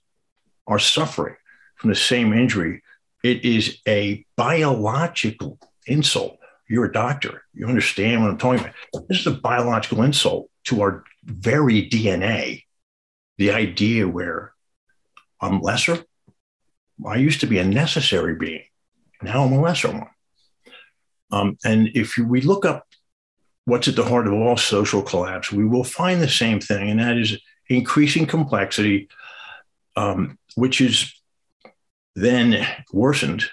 are 0.66 0.78
suffering 0.78 1.36
from 1.76 1.90
the 1.90 1.96
same 1.96 2.32
injury. 2.32 2.82
It 3.22 3.44
is 3.44 3.78
a 3.86 4.24
biological 4.36 5.58
insult. 5.86 6.38
You're 6.68 6.86
a 6.86 6.92
doctor. 6.92 7.42
You 7.52 7.66
understand 7.66 8.22
what 8.22 8.30
I'm 8.30 8.38
talking 8.38 8.60
about. 8.60 9.08
This 9.08 9.20
is 9.20 9.26
a 9.26 9.32
biological 9.32 10.02
insult 10.02 10.48
to 10.64 10.82
our 10.82 11.04
very 11.24 11.88
DNA. 11.88 12.64
The 13.38 13.52
idea 13.52 14.06
where 14.06 14.52
I'm 15.40 15.60
lesser. 15.60 16.04
I 17.04 17.16
used 17.16 17.40
to 17.40 17.46
be 17.46 17.58
a 17.58 17.64
necessary 17.64 18.36
being. 18.36 18.64
Now 19.22 19.44
I'm 19.44 19.52
a 19.52 19.60
lesser 19.60 19.88
one. 19.88 20.10
Um, 21.32 21.58
and 21.64 21.88
if 21.94 22.16
we 22.16 22.42
look 22.42 22.64
up 22.64 22.86
what's 23.64 23.88
at 23.88 23.96
the 23.96 24.04
heart 24.04 24.26
of 24.26 24.34
all 24.34 24.56
social 24.56 25.02
collapse, 25.02 25.50
we 25.50 25.64
will 25.64 25.84
find 25.84 26.20
the 26.20 26.28
same 26.28 26.60
thing, 26.60 26.90
and 26.90 27.00
that 27.00 27.16
is 27.16 27.38
increasing 27.68 28.26
complexity, 28.26 29.08
um, 29.96 30.38
which 30.54 30.80
is 30.80 31.12
then 32.14 32.66
worsened 32.92 33.44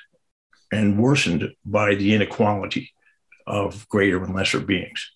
and 0.72 1.00
worsened 1.00 1.54
by 1.66 1.96
the 1.96 2.14
inequality 2.14 2.92
of 3.48 3.88
greater 3.88 4.24
and 4.24 4.36
lesser 4.36 4.60
beings. 4.60 5.12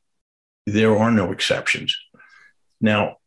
There 0.66 0.98
are 0.98 1.12
no 1.12 1.32
exceptions. 1.32 1.98
Now, 2.80 3.18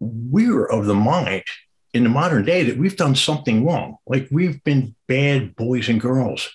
we're 0.00 0.66
of 0.66 0.86
the 0.86 0.94
mind 0.94 1.44
in 1.92 2.04
the 2.04 2.10
modern 2.10 2.44
day 2.44 2.64
that 2.64 2.78
we've 2.78 2.96
done 2.96 3.14
something 3.14 3.66
wrong, 3.66 3.96
like 4.06 4.28
we've 4.30 4.62
been 4.64 4.94
bad 5.06 5.56
boys 5.56 5.88
and 5.88 6.00
girls. 6.00 6.48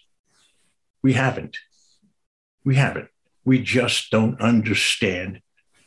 We 1.01 1.13
haven't. 1.13 1.57
We 2.63 2.75
haven't. 2.75 3.09
We 3.43 3.61
just 3.61 4.09
don't 4.09 4.39
understand 4.39 5.41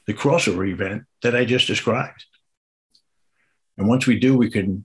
the 0.06 0.14
crossover 0.14 0.68
event 0.68 1.04
that 1.22 1.34
I 1.34 1.44
just 1.44 1.66
described. 1.66 2.24
And 3.78 3.88
once 3.88 4.06
we 4.06 4.18
do, 4.18 4.36
we 4.36 4.50
can 4.50 4.84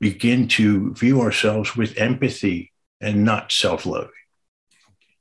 begin 0.00 0.48
to 0.48 0.94
view 0.94 1.20
ourselves 1.20 1.76
with 1.76 1.98
empathy 1.98 2.72
and 3.00 3.24
not 3.24 3.52
self 3.52 3.86
loathing. 3.86 4.10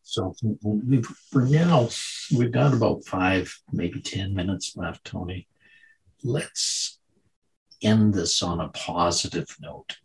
So 0.09 0.33
we've, 0.63 1.05
for 1.05 1.43
now, 1.43 1.87
we've 2.35 2.51
got 2.51 2.73
about 2.73 3.05
five, 3.05 3.55
maybe 3.71 4.01
10 4.01 4.33
minutes 4.33 4.75
left, 4.75 5.05
Tony. 5.05 5.47
Let's 6.23 6.97
end 7.83 8.15
this 8.15 8.41
on 8.41 8.59
a 8.59 8.69
positive 8.69 9.55
note. 9.61 9.97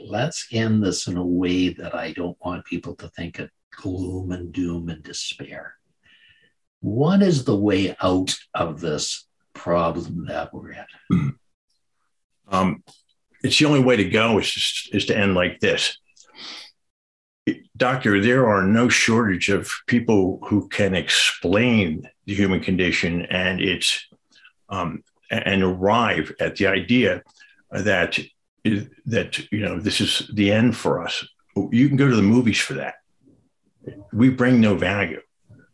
Let's 0.00 0.48
end 0.50 0.82
this 0.82 1.06
in 1.06 1.16
a 1.16 1.24
way 1.24 1.68
that 1.74 1.94
I 1.94 2.10
don't 2.10 2.36
want 2.44 2.64
people 2.64 2.96
to 2.96 3.08
think 3.10 3.38
of 3.38 3.50
gloom 3.70 4.32
and 4.32 4.52
doom 4.52 4.88
and 4.88 5.00
despair. 5.00 5.76
What 6.80 7.22
is 7.22 7.44
the 7.44 7.56
way 7.56 7.94
out 8.02 8.36
of 8.54 8.80
this 8.80 9.28
problem 9.54 10.26
that 10.26 10.52
we're 10.52 10.72
in? 10.72 11.38
Um, 12.48 12.82
it's 13.44 13.58
the 13.58 13.66
only 13.66 13.80
way 13.80 13.96
to 13.96 14.10
go 14.10 14.38
is 14.38 14.52
to, 14.90 14.96
is 14.96 15.06
to 15.06 15.16
end 15.16 15.34
like 15.34 15.60
this. 15.60 15.96
Doctor, 17.76 18.20
there 18.20 18.48
are 18.48 18.62
no 18.62 18.88
shortage 18.88 19.48
of 19.48 19.72
people 19.86 20.38
who 20.44 20.68
can 20.68 20.94
explain 20.94 22.08
the 22.26 22.34
human 22.34 22.60
condition 22.60 23.22
and 23.22 23.60
its 23.60 24.06
um, 24.68 25.02
and 25.30 25.62
arrive 25.62 26.32
at 26.38 26.56
the 26.56 26.66
idea 26.66 27.22
that 27.70 28.18
that 29.06 29.38
you 29.50 29.60
know 29.60 29.80
this 29.80 30.00
is 30.00 30.30
the 30.34 30.52
end 30.52 30.76
for 30.76 31.02
us. 31.02 31.26
You 31.56 31.88
can 31.88 31.96
go 31.96 32.08
to 32.08 32.14
the 32.14 32.22
movies 32.22 32.60
for 32.60 32.74
that. 32.74 32.94
We 34.12 34.30
bring 34.30 34.60
no 34.60 34.76
value. 34.76 35.20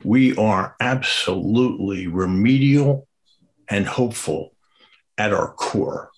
We 0.05 0.37
are 0.37 0.75
absolutely 0.81 2.07
remedial 2.07 3.07
and 3.69 3.87
hopeful 3.87 4.55
at 5.19 5.35
our 5.35 5.53
core. 5.53 6.11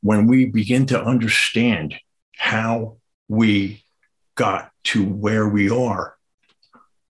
When 0.00 0.26
we 0.26 0.46
begin 0.46 0.86
to 0.86 1.02
understand 1.02 1.96
how 2.36 2.98
we 3.28 3.82
got 4.34 4.70
to 4.84 5.04
where 5.04 5.48
we 5.48 5.70
are, 5.70 6.14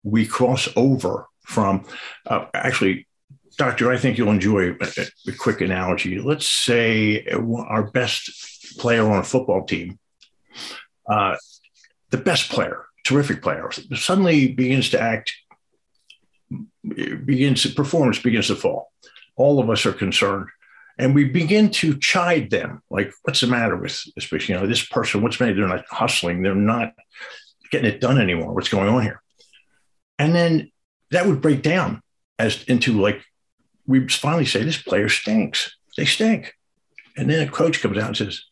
we 0.02 0.26
cross 0.26 0.68
over 0.76 1.26
from 1.44 1.84
uh, 2.26 2.46
actually, 2.54 3.06
Doctor, 3.58 3.90
I 3.90 3.96
think 3.96 4.18
you'll 4.18 4.30
enjoy 4.30 4.72
a, 4.72 5.06
a, 5.28 5.32
quick 5.32 5.62
analogy. 5.62 6.18
Let's 6.18 6.46
say 6.46 7.24
our 7.26 7.90
best 7.90 8.76
player 8.78 9.10
on 9.10 9.18
a 9.18 9.24
football 9.24 9.64
team, 9.64 9.98
uh, 11.08 11.36
the 12.10 12.18
best 12.18 12.50
player, 12.50 12.84
terrific 13.04 13.42
player, 13.42 13.70
suddenly 13.94 14.52
begins 14.52 14.90
to 14.90 15.00
act, 15.00 15.32
begins 16.84 17.66
performance 17.72 18.18
begins 18.18 18.48
to 18.48 18.56
fall. 18.56 18.92
All 19.36 19.58
of 19.58 19.70
us 19.70 19.86
are 19.86 19.92
concerned 19.92 20.48
and 20.98 21.14
we 21.14 21.24
begin 21.24 21.70
to 21.70 21.98
chide 21.98 22.50
them 22.50 22.82
like 22.90 23.12
what's 23.22 23.40
the 23.40 23.46
matter 23.46 23.76
with 23.76 24.02
especially 24.16 24.54
you 24.54 24.60
know 24.60 24.66
this 24.66 24.84
person 24.84 25.22
what's 25.22 25.40
matter? 25.40 25.54
They're 25.54 25.68
not 25.68 25.84
hustling. 25.90 26.42
They're 26.42 26.54
not 26.54 26.94
getting 27.70 27.90
it 27.90 28.00
done 28.00 28.20
anymore. 28.20 28.54
What's 28.54 28.68
going 28.68 28.88
on 28.88 29.02
here? 29.02 29.22
And 30.18 30.34
then 30.34 30.70
that 31.10 31.26
would 31.26 31.40
break 31.40 31.62
down 31.62 32.02
as 32.38 32.64
into 32.64 33.00
like 33.00 33.22
we 33.86 34.08
finally 34.08 34.46
say 34.46 34.62
this 34.62 34.80
player 34.80 35.08
stinks. 35.08 35.76
They 35.96 36.04
stink. 36.04 36.54
And 37.16 37.30
then 37.30 37.46
a 37.46 37.50
coach 37.50 37.80
comes 37.80 37.98
out 37.98 38.08
and 38.08 38.16
says 38.16 38.42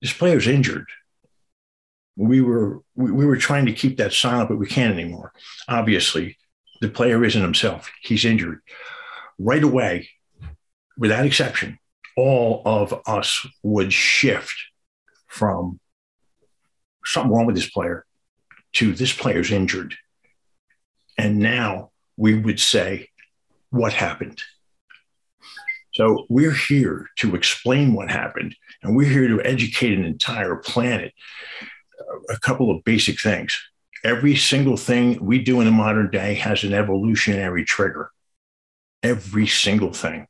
this 0.00 0.12
player's 0.12 0.46
injured. 0.46 0.86
We 2.16 2.40
were 2.40 2.80
we, 2.94 3.10
we 3.10 3.26
were 3.26 3.36
trying 3.36 3.66
to 3.66 3.72
keep 3.72 3.96
that 3.96 4.12
silent 4.12 4.50
but 4.50 4.58
we 4.58 4.66
can't 4.66 4.92
anymore. 4.92 5.32
Obviously 5.68 6.36
the 6.80 6.88
player 6.88 7.24
isn't 7.24 7.42
himself. 7.42 7.90
He's 8.02 8.24
injured. 8.24 8.60
Right 9.38 9.62
away 9.62 10.10
without 11.00 11.24
exception, 11.24 11.78
all 12.16 12.62
of 12.66 13.00
us 13.06 13.44
would 13.62 13.92
shift 13.92 14.54
from 15.26 15.80
something 17.04 17.32
wrong 17.32 17.46
with 17.46 17.56
this 17.56 17.70
player 17.70 18.04
to 18.74 18.92
this 18.92 19.12
player's 19.12 19.50
injured. 19.50 19.94
And 21.16 21.38
now 21.38 21.90
we 22.16 22.38
would 22.38 22.60
say, 22.60 23.08
what 23.70 23.94
happened? 23.94 24.42
So 25.94 26.26
we're 26.28 26.54
here 26.54 27.08
to 27.16 27.34
explain 27.34 27.94
what 27.94 28.10
happened, 28.10 28.54
and 28.82 28.94
we're 28.94 29.10
here 29.10 29.28
to 29.28 29.42
educate 29.42 29.98
an 29.98 30.04
entire 30.04 30.56
planet. 30.56 31.14
A 32.28 32.38
couple 32.38 32.70
of 32.70 32.84
basic 32.84 33.20
things. 33.20 33.58
Every 34.04 34.36
single 34.36 34.76
thing 34.76 35.24
we 35.24 35.38
do 35.38 35.60
in 35.60 35.66
the 35.66 35.72
modern 35.72 36.10
day 36.10 36.34
has 36.34 36.62
an 36.62 36.74
evolutionary 36.74 37.64
trigger. 37.64 38.10
Every 39.02 39.46
single 39.46 39.92
thing. 39.92 40.26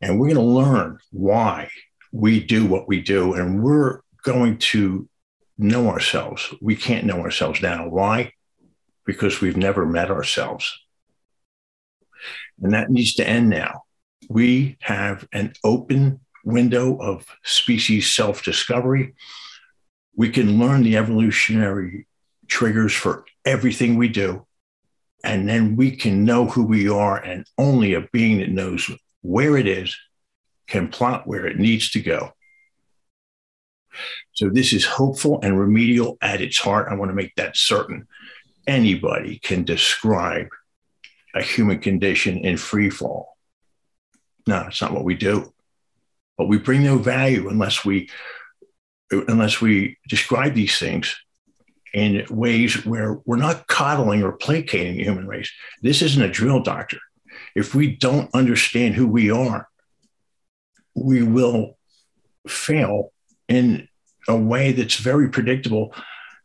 And 0.00 0.18
we're 0.18 0.34
going 0.34 0.46
to 0.46 0.52
learn 0.52 0.98
why 1.10 1.70
we 2.12 2.42
do 2.42 2.66
what 2.66 2.88
we 2.88 3.00
do. 3.00 3.34
And 3.34 3.62
we're 3.62 4.00
going 4.22 4.58
to 4.58 5.08
know 5.56 5.88
ourselves. 5.88 6.54
We 6.60 6.76
can't 6.76 7.04
know 7.06 7.20
ourselves 7.20 7.60
now. 7.60 7.88
Why? 7.88 8.32
Because 9.04 9.40
we've 9.40 9.56
never 9.56 9.84
met 9.84 10.10
ourselves. 10.10 10.72
And 12.62 12.72
that 12.72 12.90
needs 12.90 13.14
to 13.14 13.28
end 13.28 13.48
now. 13.48 13.82
We 14.28 14.76
have 14.80 15.26
an 15.32 15.54
open 15.64 16.20
window 16.44 16.96
of 16.96 17.26
species 17.44 18.10
self 18.10 18.42
discovery. 18.44 19.14
We 20.16 20.30
can 20.30 20.58
learn 20.58 20.82
the 20.82 20.96
evolutionary 20.96 22.06
triggers 22.48 22.92
for 22.92 23.24
everything 23.44 23.96
we 23.96 24.08
do. 24.08 24.46
And 25.24 25.48
then 25.48 25.76
we 25.76 25.92
can 25.92 26.24
know 26.24 26.46
who 26.46 26.64
we 26.64 26.88
are. 26.88 27.16
And 27.18 27.46
only 27.56 27.94
a 27.94 28.02
being 28.12 28.38
that 28.38 28.50
knows 28.50 28.90
where 29.28 29.58
it 29.58 29.66
is, 29.66 29.94
can 30.68 30.88
plot 30.88 31.26
where 31.26 31.46
it 31.46 31.58
needs 31.58 31.90
to 31.90 32.00
go. 32.00 32.32
So 34.32 34.48
this 34.48 34.72
is 34.72 34.86
hopeful 34.86 35.38
and 35.42 35.60
remedial 35.60 36.16
at 36.22 36.40
its 36.40 36.58
heart. 36.58 36.88
I 36.90 36.94
want 36.94 37.10
to 37.10 37.14
make 37.14 37.34
that 37.36 37.54
certain. 37.54 38.08
Anybody 38.66 39.38
can 39.38 39.64
describe 39.64 40.48
a 41.34 41.42
human 41.42 41.78
condition 41.78 42.38
in 42.38 42.56
free 42.56 42.88
fall. 42.88 43.36
No, 44.46 44.64
it's 44.68 44.80
not 44.80 44.94
what 44.94 45.04
we 45.04 45.14
do. 45.14 45.52
But 46.38 46.48
we 46.48 46.56
bring 46.56 46.82
no 46.82 46.96
value 46.96 47.48
unless 47.50 47.84
we 47.84 48.08
unless 49.10 49.60
we 49.60 49.98
describe 50.08 50.54
these 50.54 50.78
things 50.78 51.16
in 51.92 52.24
ways 52.30 52.84
where 52.86 53.20
we're 53.24 53.36
not 53.36 53.66
coddling 53.66 54.22
or 54.22 54.32
placating 54.32 54.96
the 54.96 55.04
human 55.04 55.26
race. 55.26 55.50
This 55.82 56.00
isn't 56.02 56.22
a 56.22 56.30
drill 56.30 56.62
doctor 56.62 56.98
if 57.54 57.74
we 57.74 57.96
don't 57.96 58.30
understand 58.34 58.94
who 58.94 59.06
we 59.06 59.30
are, 59.30 59.68
we 60.94 61.22
will 61.22 61.76
fail 62.46 63.12
in 63.48 63.88
a 64.28 64.36
way 64.36 64.72
that's 64.72 64.96
very 64.96 65.28
predictable. 65.28 65.94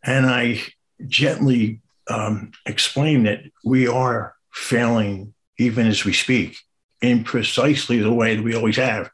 And 0.03 0.25
I 0.25 0.61
gently 1.07 1.81
um, 2.09 2.51
explain 2.65 3.23
that 3.23 3.41
we 3.63 3.87
are 3.87 4.35
failing 4.51 5.33
even 5.57 5.87
as 5.87 6.05
we 6.05 6.13
speak 6.13 6.57
in 7.01 7.23
precisely 7.23 7.99
the 7.99 8.13
way 8.13 8.35
that 8.35 8.43
we 8.43 8.55
always 8.55 8.77
have. 8.77 9.09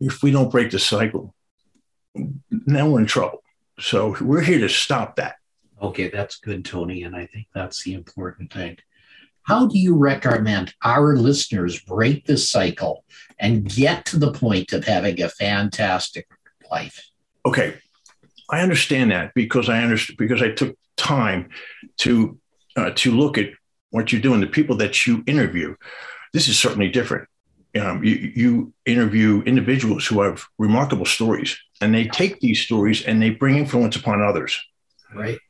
If 0.00 0.22
we 0.22 0.30
don't 0.30 0.50
break 0.50 0.70
the 0.70 0.78
cycle, 0.78 1.34
now 2.50 2.88
we're 2.88 3.00
in 3.00 3.06
trouble. 3.06 3.42
So 3.78 4.16
we're 4.20 4.42
here 4.42 4.60
to 4.60 4.68
stop 4.68 5.16
that. 5.16 5.36
Okay, 5.80 6.08
that's 6.08 6.38
good, 6.38 6.64
Tony. 6.64 7.02
And 7.04 7.16
I 7.16 7.26
think 7.26 7.46
that's 7.54 7.82
the 7.82 7.94
important 7.94 8.52
thing. 8.52 8.76
How 9.50 9.66
do 9.66 9.76
you 9.76 9.96
recommend 9.96 10.72
our 10.84 11.16
listeners 11.16 11.80
break 11.80 12.24
this 12.24 12.48
cycle 12.48 13.04
and 13.40 13.68
get 13.68 14.04
to 14.04 14.16
the 14.16 14.30
point 14.30 14.72
of 14.72 14.84
having 14.84 15.20
a 15.20 15.28
fantastic 15.28 16.28
life? 16.70 17.10
Okay, 17.44 17.76
I 18.48 18.60
understand 18.60 19.10
that 19.10 19.34
because 19.34 19.68
I 19.68 19.82
understand 19.82 20.18
because 20.18 20.40
I 20.40 20.50
took 20.50 20.78
time 20.96 21.48
to 21.96 22.38
uh, 22.76 22.92
to 22.94 23.10
look 23.10 23.38
at 23.38 23.48
what 23.90 24.12
you're 24.12 24.22
doing. 24.22 24.40
The 24.40 24.46
people 24.46 24.76
that 24.76 25.04
you 25.04 25.24
interview, 25.26 25.74
this 26.32 26.46
is 26.46 26.56
certainly 26.56 26.88
different. 26.88 27.28
Um, 27.74 28.04
you, 28.04 28.14
you 28.14 28.72
interview 28.86 29.42
individuals 29.46 30.06
who 30.06 30.20
have 30.20 30.44
remarkable 30.58 31.06
stories, 31.06 31.58
and 31.80 31.92
they 31.92 32.06
take 32.06 32.38
these 32.38 32.60
stories 32.60 33.02
and 33.02 33.20
they 33.20 33.30
bring 33.30 33.56
influence 33.56 33.96
upon 33.96 34.22
others. 34.22 34.64
Right. 35.12 35.40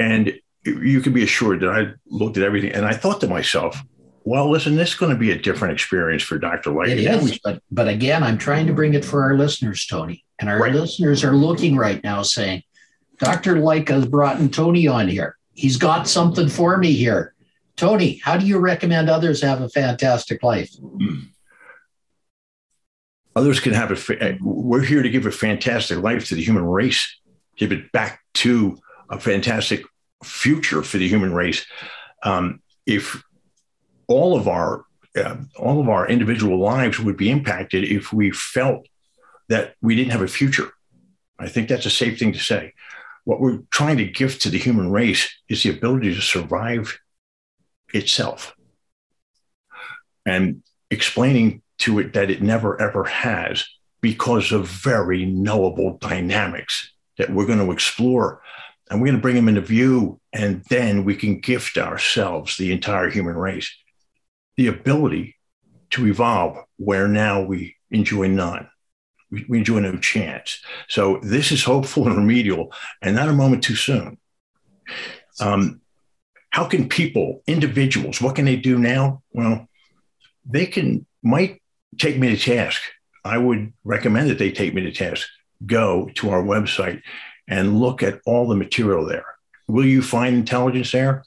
And 0.00 0.32
you 0.64 1.00
can 1.00 1.12
be 1.12 1.22
assured 1.22 1.60
that 1.60 1.70
I 1.70 1.92
looked 2.06 2.36
at 2.36 2.42
everything 2.42 2.72
and 2.72 2.86
I 2.86 2.92
thought 2.92 3.20
to 3.20 3.28
myself, 3.28 3.82
well, 4.24 4.50
listen, 4.50 4.76
this 4.76 4.90
is 4.90 4.94
going 4.94 5.12
to 5.12 5.18
be 5.18 5.30
a 5.32 5.38
different 5.38 5.74
experience 5.74 6.22
for 6.22 6.38
Dr. 6.38 6.72
Light. 6.72 6.88
It 6.88 6.98
is, 7.00 7.38
but 7.44 7.62
but 7.70 7.88
again, 7.88 8.22
I'm 8.22 8.38
trying 8.38 8.66
to 8.66 8.72
bring 8.72 8.94
it 8.94 9.04
for 9.04 9.22
our 9.22 9.36
listeners, 9.36 9.86
Tony. 9.86 10.24
And 10.40 10.48
our 10.48 10.58
right. 10.58 10.74
listeners 10.74 11.22
are 11.22 11.34
looking 11.34 11.76
right 11.76 12.02
now 12.02 12.22
saying, 12.22 12.62
Dr. 13.18 13.56
Has 13.56 14.06
brought 14.06 14.40
in 14.40 14.48
Tony 14.48 14.88
on 14.88 15.08
here. 15.08 15.36
He's 15.52 15.76
got 15.76 16.08
something 16.08 16.48
for 16.48 16.76
me 16.78 16.92
here. 16.92 17.34
Tony, 17.76 18.20
how 18.24 18.36
do 18.36 18.46
you 18.46 18.58
recommend 18.58 19.08
others 19.08 19.42
have 19.42 19.60
a 19.60 19.68
fantastic 19.68 20.42
life? 20.42 20.74
Hmm. 20.80 21.20
Others 23.36 23.60
can 23.60 23.72
have 23.72 23.90
a, 23.90 24.22
eh, 24.22 24.38
we're 24.40 24.82
here 24.82 25.02
to 25.02 25.10
give 25.10 25.26
a 25.26 25.30
fantastic 25.30 25.98
life 25.98 26.28
to 26.28 26.36
the 26.36 26.42
human 26.42 26.64
race, 26.64 27.20
give 27.56 27.72
it 27.72 27.90
back 27.92 28.20
to 28.34 28.78
a 29.10 29.18
fantastic 29.18 29.84
future 30.22 30.82
for 30.82 30.98
the 30.98 31.08
human 31.08 31.34
race 31.34 31.66
um, 32.22 32.60
if 32.86 33.22
all 34.08 34.36
of 34.36 34.48
our 34.48 34.84
uh, 35.16 35.36
all 35.56 35.80
of 35.80 35.88
our 35.88 36.08
individual 36.08 36.58
lives 36.58 36.98
would 36.98 37.16
be 37.16 37.30
impacted 37.30 37.84
if 37.84 38.12
we 38.12 38.30
felt 38.32 38.86
that 39.48 39.74
we 39.80 39.94
didn't 39.94 40.10
have 40.10 40.22
a 40.22 40.28
future. 40.28 40.72
I 41.38 41.48
think 41.48 41.68
that's 41.68 41.86
a 41.86 41.90
safe 41.90 42.18
thing 42.18 42.32
to 42.32 42.38
say. 42.38 42.72
What 43.24 43.40
we're 43.40 43.60
trying 43.70 43.98
to 43.98 44.04
give 44.06 44.38
to 44.40 44.50
the 44.50 44.58
human 44.58 44.90
race 44.90 45.32
is 45.48 45.62
the 45.62 45.70
ability 45.70 46.14
to 46.14 46.20
survive 46.20 46.98
itself 47.92 48.54
and 50.26 50.62
explaining 50.90 51.62
to 51.78 51.98
it 51.98 52.12
that 52.14 52.30
it 52.30 52.42
never 52.42 52.80
ever 52.80 53.04
has 53.04 53.64
because 54.00 54.52
of 54.52 54.68
very 54.68 55.24
knowable 55.24 55.96
dynamics 55.98 56.92
that 57.18 57.30
we're 57.30 57.46
going 57.46 57.64
to 57.64 57.72
explore 57.72 58.42
and 58.94 59.02
we're 59.02 59.08
going 59.08 59.18
to 59.18 59.22
bring 59.22 59.34
them 59.34 59.48
into 59.48 59.60
view 59.60 60.20
And 60.32 60.64
then 60.68 61.04
we 61.04 61.14
can 61.14 61.38
gift 61.38 61.78
ourselves, 61.78 62.56
the 62.56 62.72
entire 62.72 63.08
human 63.08 63.36
race, 63.36 63.72
the 64.56 64.66
ability 64.66 65.36
to 65.90 66.06
evolve 66.08 66.58
where 66.76 67.06
now 67.06 67.42
we 67.42 67.76
enjoy 67.90 68.26
none. 68.26 68.68
We, 69.30 69.46
we 69.48 69.58
enjoy 69.58 69.78
no 69.80 69.96
chance. 69.96 70.60
So 70.88 71.20
this 71.22 71.52
is 71.52 71.62
hopeful 71.62 72.06
and 72.08 72.16
remedial 72.16 72.72
and 73.00 73.14
not 73.14 73.28
a 73.28 73.32
moment 73.32 73.62
too 73.62 73.76
soon. 73.76 74.18
Um, 75.40 75.80
how 76.50 76.64
can 76.66 76.88
people, 76.88 77.42
individuals, 77.46 78.20
what 78.20 78.34
can 78.34 78.44
they 78.44 78.56
do 78.56 78.78
now? 78.78 79.22
Well, 79.32 79.68
they 80.44 80.66
can, 80.66 81.06
might 81.22 81.62
take 81.98 82.18
me 82.18 82.36
to 82.36 82.36
task. 82.36 82.82
I 83.24 83.38
would 83.38 83.72
recommend 83.84 84.30
that 84.30 84.38
they 84.38 84.50
take 84.50 84.74
me 84.74 84.82
to 84.82 84.92
task. 84.92 85.28
Go 85.64 86.10
to 86.16 86.30
our 86.30 86.42
website 86.42 87.02
and 87.48 87.78
look 87.80 88.02
at 88.02 88.20
all 88.26 88.48
the 88.48 88.56
material 88.56 89.06
there. 89.06 89.26
Will 89.68 89.84
you 89.84 90.02
find 90.02 90.34
intelligence 90.34 90.92
there? 90.92 91.24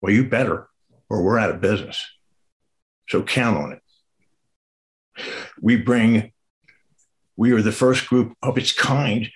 Well, 0.00 0.12
you 0.12 0.24
better, 0.24 0.68
or 1.08 1.22
we're 1.22 1.38
out 1.38 1.50
of 1.50 1.60
business. 1.60 2.04
So 3.08 3.22
count 3.22 3.56
on 3.56 3.72
it. 3.72 3.82
We 5.60 5.76
bring, 5.76 6.32
we 7.36 7.52
are 7.52 7.62
the 7.62 7.72
first 7.72 8.06
group 8.08 8.34
of 8.42 8.58
its 8.58 8.72
kind 8.72 9.28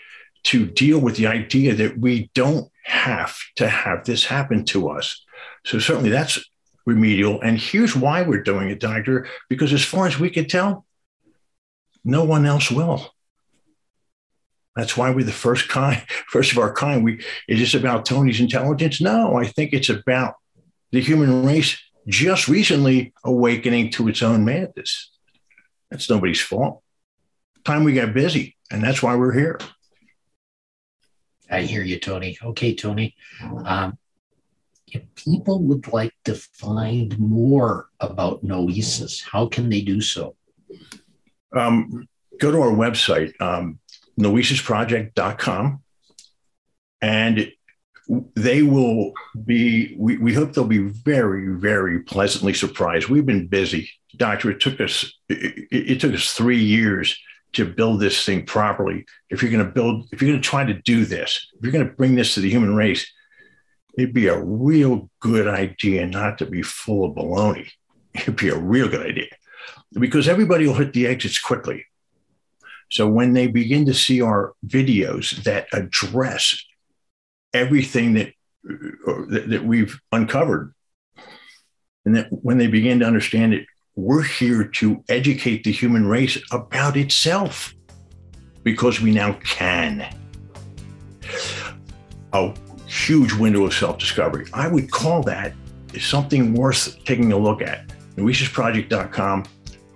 to 0.44 0.66
deal 0.66 0.98
with 0.98 1.16
the 1.16 1.26
idea 1.26 1.74
that 1.74 1.98
we 1.98 2.30
don't 2.34 2.70
have 2.84 3.36
to 3.56 3.68
have 3.68 4.04
this 4.04 4.24
happen 4.24 4.64
to 4.66 4.90
us. 4.90 5.24
So 5.64 5.78
certainly 5.78 6.10
that's 6.10 6.44
remedial. 6.84 7.40
And 7.40 7.58
here's 7.58 7.94
why 7.96 8.22
we're 8.22 8.42
doing 8.42 8.70
it, 8.70 8.80
doctor, 8.80 9.26
because 9.48 9.72
as 9.72 9.84
far 9.84 10.06
as 10.06 10.18
we 10.18 10.30
can 10.30 10.46
tell, 10.46 10.84
no 12.04 12.24
one 12.24 12.44
else 12.46 12.70
will. 12.70 13.14
That's 14.74 14.96
why 14.96 15.10
we're 15.10 15.24
the 15.24 15.32
first 15.32 15.68
kind, 15.68 16.02
first 16.28 16.52
of 16.52 16.58
our 16.58 16.72
kind. 16.72 17.04
We 17.04 17.24
is 17.48 17.60
this 17.60 17.74
about 17.74 18.06
Tony's 18.06 18.40
intelligence? 18.40 19.00
No, 19.00 19.36
I 19.36 19.46
think 19.46 19.72
it's 19.72 19.90
about 19.90 20.34
the 20.90 21.00
human 21.00 21.44
race 21.44 21.78
just 22.06 22.48
recently 22.48 23.12
awakening 23.24 23.90
to 23.92 24.08
its 24.08 24.22
own 24.22 24.44
madness. 24.44 25.10
That's 25.90 26.08
nobody's 26.08 26.40
fault. 26.40 26.82
Time 27.64 27.84
we 27.84 27.92
got 27.92 28.14
busy, 28.14 28.56
and 28.70 28.82
that's 28.82 29.02
why 29.02 29.14
we're 29.14 29.34
here. 29.34 29.60
I 31.50 31.62
hear 31.62 31.82
you, 31.82 32.00
Tony. 32.00 32.38
Okay, 32.42 32.74
Tony. 32.74 33.14
Um, 33.64 33.98
if 34.86 35.02
people 35.14 35.62
would 35.64 35.92
like 35.92 36.14
to 36.24 36.34
find 36.34 37.18
more 37.18 37.88
about 38.00 38.42
Noesis, 38.42 39.22
how 39.22 39.46
can 39.46 39.68
they 39.68 39.82
do 39.82 40.00
so? 40.00 40.34
Um, 41.54 42.08
go 42.40 42.50
to 42.50 42.60
our 42.60 42.70
website, 42.70 43.38
um, 43.40 43.78
noesisproject.com, 44.18 45.82
and 47.00 47.52
they 48.34 48.62
will 48.62 49.12
be, 49.44 49.94
we, 49.98 50.18
we 50.18 50.34
hope 50.34 50.52
they'll 50.52 50.64
be 50.64 50.78
very, 50.78 51.48
very 51.48 52.00
pleasantly 52.00 52.52
surprised. 52.52 53.08
We've 53.08 53.26
been 53.26 53.46
busy. 53.46 53.90
Doctor, 54.16 54.50
it 54.50 54.60
took 54.60 54.80
us, 54.80 55.12
it, 55.28 55.68
it 55.70 56.00
took 56.00 56.12
us 56.12 56.32
three 56.32 56.62
years 56.62 57.18
to 57.54 57.66
build 57.66 58.00
this 58.00 58.24
thing 58.24 58.44
properly. 58.44 59.04
If 59.30 59.42
you're 59.42 59.50
going 59.50 59.64
to 59.64 59.70
build, 59.70 60.08
if 60.12 60.20
you're 60.20 60.30
going 60.30 60.42
to 60.42 60.48
try 60.48 60.64
to 60.64 60.74
do 60.74 61.04
this, 61.04 61.48
if 61.54 61.62
you're 61.62 61.72
going 61.72 61.86
to 61.86 61.94
bring 61.94 62.14
this 62.14 62.34
to 62.34 62.40
the 62.40 62.50
human 62.50 62.74
race, 62.74 63.10
it'd 63.96 64.14
be 64.14 64.28
a 64.28 64.42
real 64.42 65.10
good 65.20 65.46
idea 65.46 66.06
not 66.06 66.38
to 66.38 66.46
be 66.46 66.62
full 66.62 67.04
of 67.04 67.14
baloney. 67.16 67.70
It'd 68.14 68.36
be 68.36 68.48
a 68.48 68.58
real 68.58 68.88
good 68.88 69.06
idea 69.06 69.28
because 69.92 70.28
everybody 70.28 70.66
will 70.66 70.74
hit 70.74 70.92
the 70.92 71.06
exits 71.06 71.40
quickly. 71.40 71.86
So 72.92 73.08
when 73.08 73.32
they 73.32 73.46
begin 73.46 73.86
to 73.86 73.94
see 73.94 74.20
our 74.20 74.52
videos 74.66 75.42
that 75.44 75.66
address 75.72 76.62
everything 77.54 78.12
that, 78.12 78.34
uh, 78.68 79.24
that, 79.30 79.48
that 79.48 79.64
we've 79.64 79.98
uncovered, 80.12 80.74
and 82.04 82.14
that 82.14 82.26
when 82.30 82.58
they 82.58 82.66
begin 82.66 82.98
to 82.98 83.06
understand 83.06 83.54
it, 83.54 83.64
we're 83.96 84.22
here 84.22 84.64
to 84.64 85.02
educate 85.08 85.64
the 85.64 85.72
human 85.72 86.06
race 86.06 86.38
about 86.52 86.98
itself 86.98 87.74
because 88.62 89.00
we 89.00 89.10
now 89.10 89.38
can. 89.42 90.14
A 92.34 92.54
huge 92.86 93.32
window 93.32 93.64
of 93.64 93.72
self 93.72 93.96
discovery. 93.96 94.44
I 94.52 94.68
would 94.68 94.90
call 94.90 95.22
that 95.22 95.54
something 95.98 96.52
worth 96.52 97.02
taking 97.06 97.32
a 97.32 97.38
look 97.38 97.62
at. 97.62 97.88
NoesisProject.com. 98.16 99.44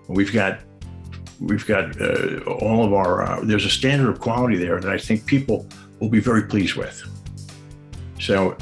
We've 0.09 0.33
got 0.33 0.61
we've 1.41 1.67
got 1.67 2.01
uh, 2.01 2.41
all 2.45 2.85
of 2.85 2.93
our 2.93 3.23
uh, 3.23 3.41
there's 3.45 3.65
a 3.65 3.71
standard 3.71 4.09
of 4.09 4.21
quality 4.21 4.57
there 4.57 4.81
that 4.81 4.91
I 4.91 4.99
think 4.99 5.27
people 5.27 5.67
will 6.01 6.09
be 6.09 6.21
very 6.21 6.43
pleased 6.43 6.75
with. 6.77 7.03
So, 8.19 8.57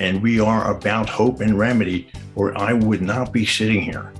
and 0.00 0.20
we 0.22 0.40
are 0.40 0.74
about 0.74 1.08
hope 1.08 1.40
and 1.40 1.58
remedy, 1.58 2.10
or 2.34 2.56
I 2.58 2.72
would 2.72 3.00
not 3.00 3.32
be 3.32 3.46
sitting 3.46 3.80
here. 3.80 4.12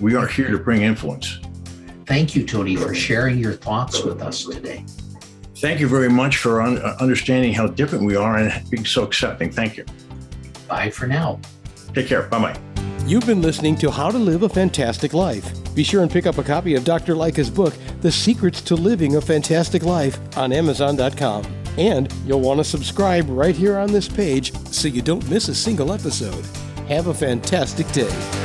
We 0.00 0.16
are 0.16 0.26
here 0.26 0.50
to 0.50 0.58
bring 0.58 0.82
influence. 0.82 1.38
Thank 2.06 2.34
you, 2.34 2.44
Tony, 2.44 2.76
for 2.76 2.94
sharing 2.94 3.38
your 3.38 3.52
thoughts 3.52 4.02
with 4.02 4.22
us 4.22 4.44
today. 4.44 4.84
Thank 5.56 5.80
you 5.80 5.88
very 5.88 6.10
much 6.10 6.38
for 6.38 6.62
un- 6.62 6.78
understanding 6.78 7.54
how 7.54 7.68
different 7.68 8.04
we 8.04 8.16
are 8.16 8.36
and 8.36 8.70
being 8.70 8.84
so 8.84 9.02
accepting. 9.04 9.50
Thank 9.50 9.76
you. 9.76 9.84
Bye 10.68 10.90
for 10.90 11.06
now. 11.06 11.40
Take 11.94 12.08
care. 12.08 12.22
Bye 12.24 12.38
bye. 12.52 12.73
You've 13.06 13.26
been 13.26 13.42
listening 13.42 13.76
to 13.76 13.90
How 13.90 14.10
to 14.10 14.16
Live 14.16 14.44
a 14.44 14.48
Fantastic 14.48 15.12
Life. 15.12 15.52
Be 15.74 15.84
sure 15.84 16.00
and 16.00 16.10
pick 16.10 16.24
up 16.24 16.38
a 16.38 16.42
copy 16.42 16.74
of 16.74 16.84
Dr. 16.84 17.14
Lycka's 17.14 17.50
book, 17.50 17.74
The 18.00 18.10
Secrets 18.10 18.62
to 18.62 18.76
Living 18.76 19.16
a 19.16 19.20
Fantastic 19.20 19.82
Life, 19.82 20.18
on 20.38 20.54
Amazon.com. 20.54 21.44
And 21.76 22.10
you'll 22.24 22.40
want 22.40 22.60
to 22.60 22.64
subscribe 22.64 23.28
right 23.28 23.54
here 23.54 23.76
on 23.76 23.92
this 23.92 24.08
page 24.08 24.54
so 24.68 24.88
you 24.88 25.02
don't 25.02 25.28
miss 25.28 25.48
a 25.48 25.54
single 25.54 25.92
episode. 25.92 26.46
Have 26.88 27.08
a 27.08 27.14
fantastic 27.14 27.86
day. 27.92 28.43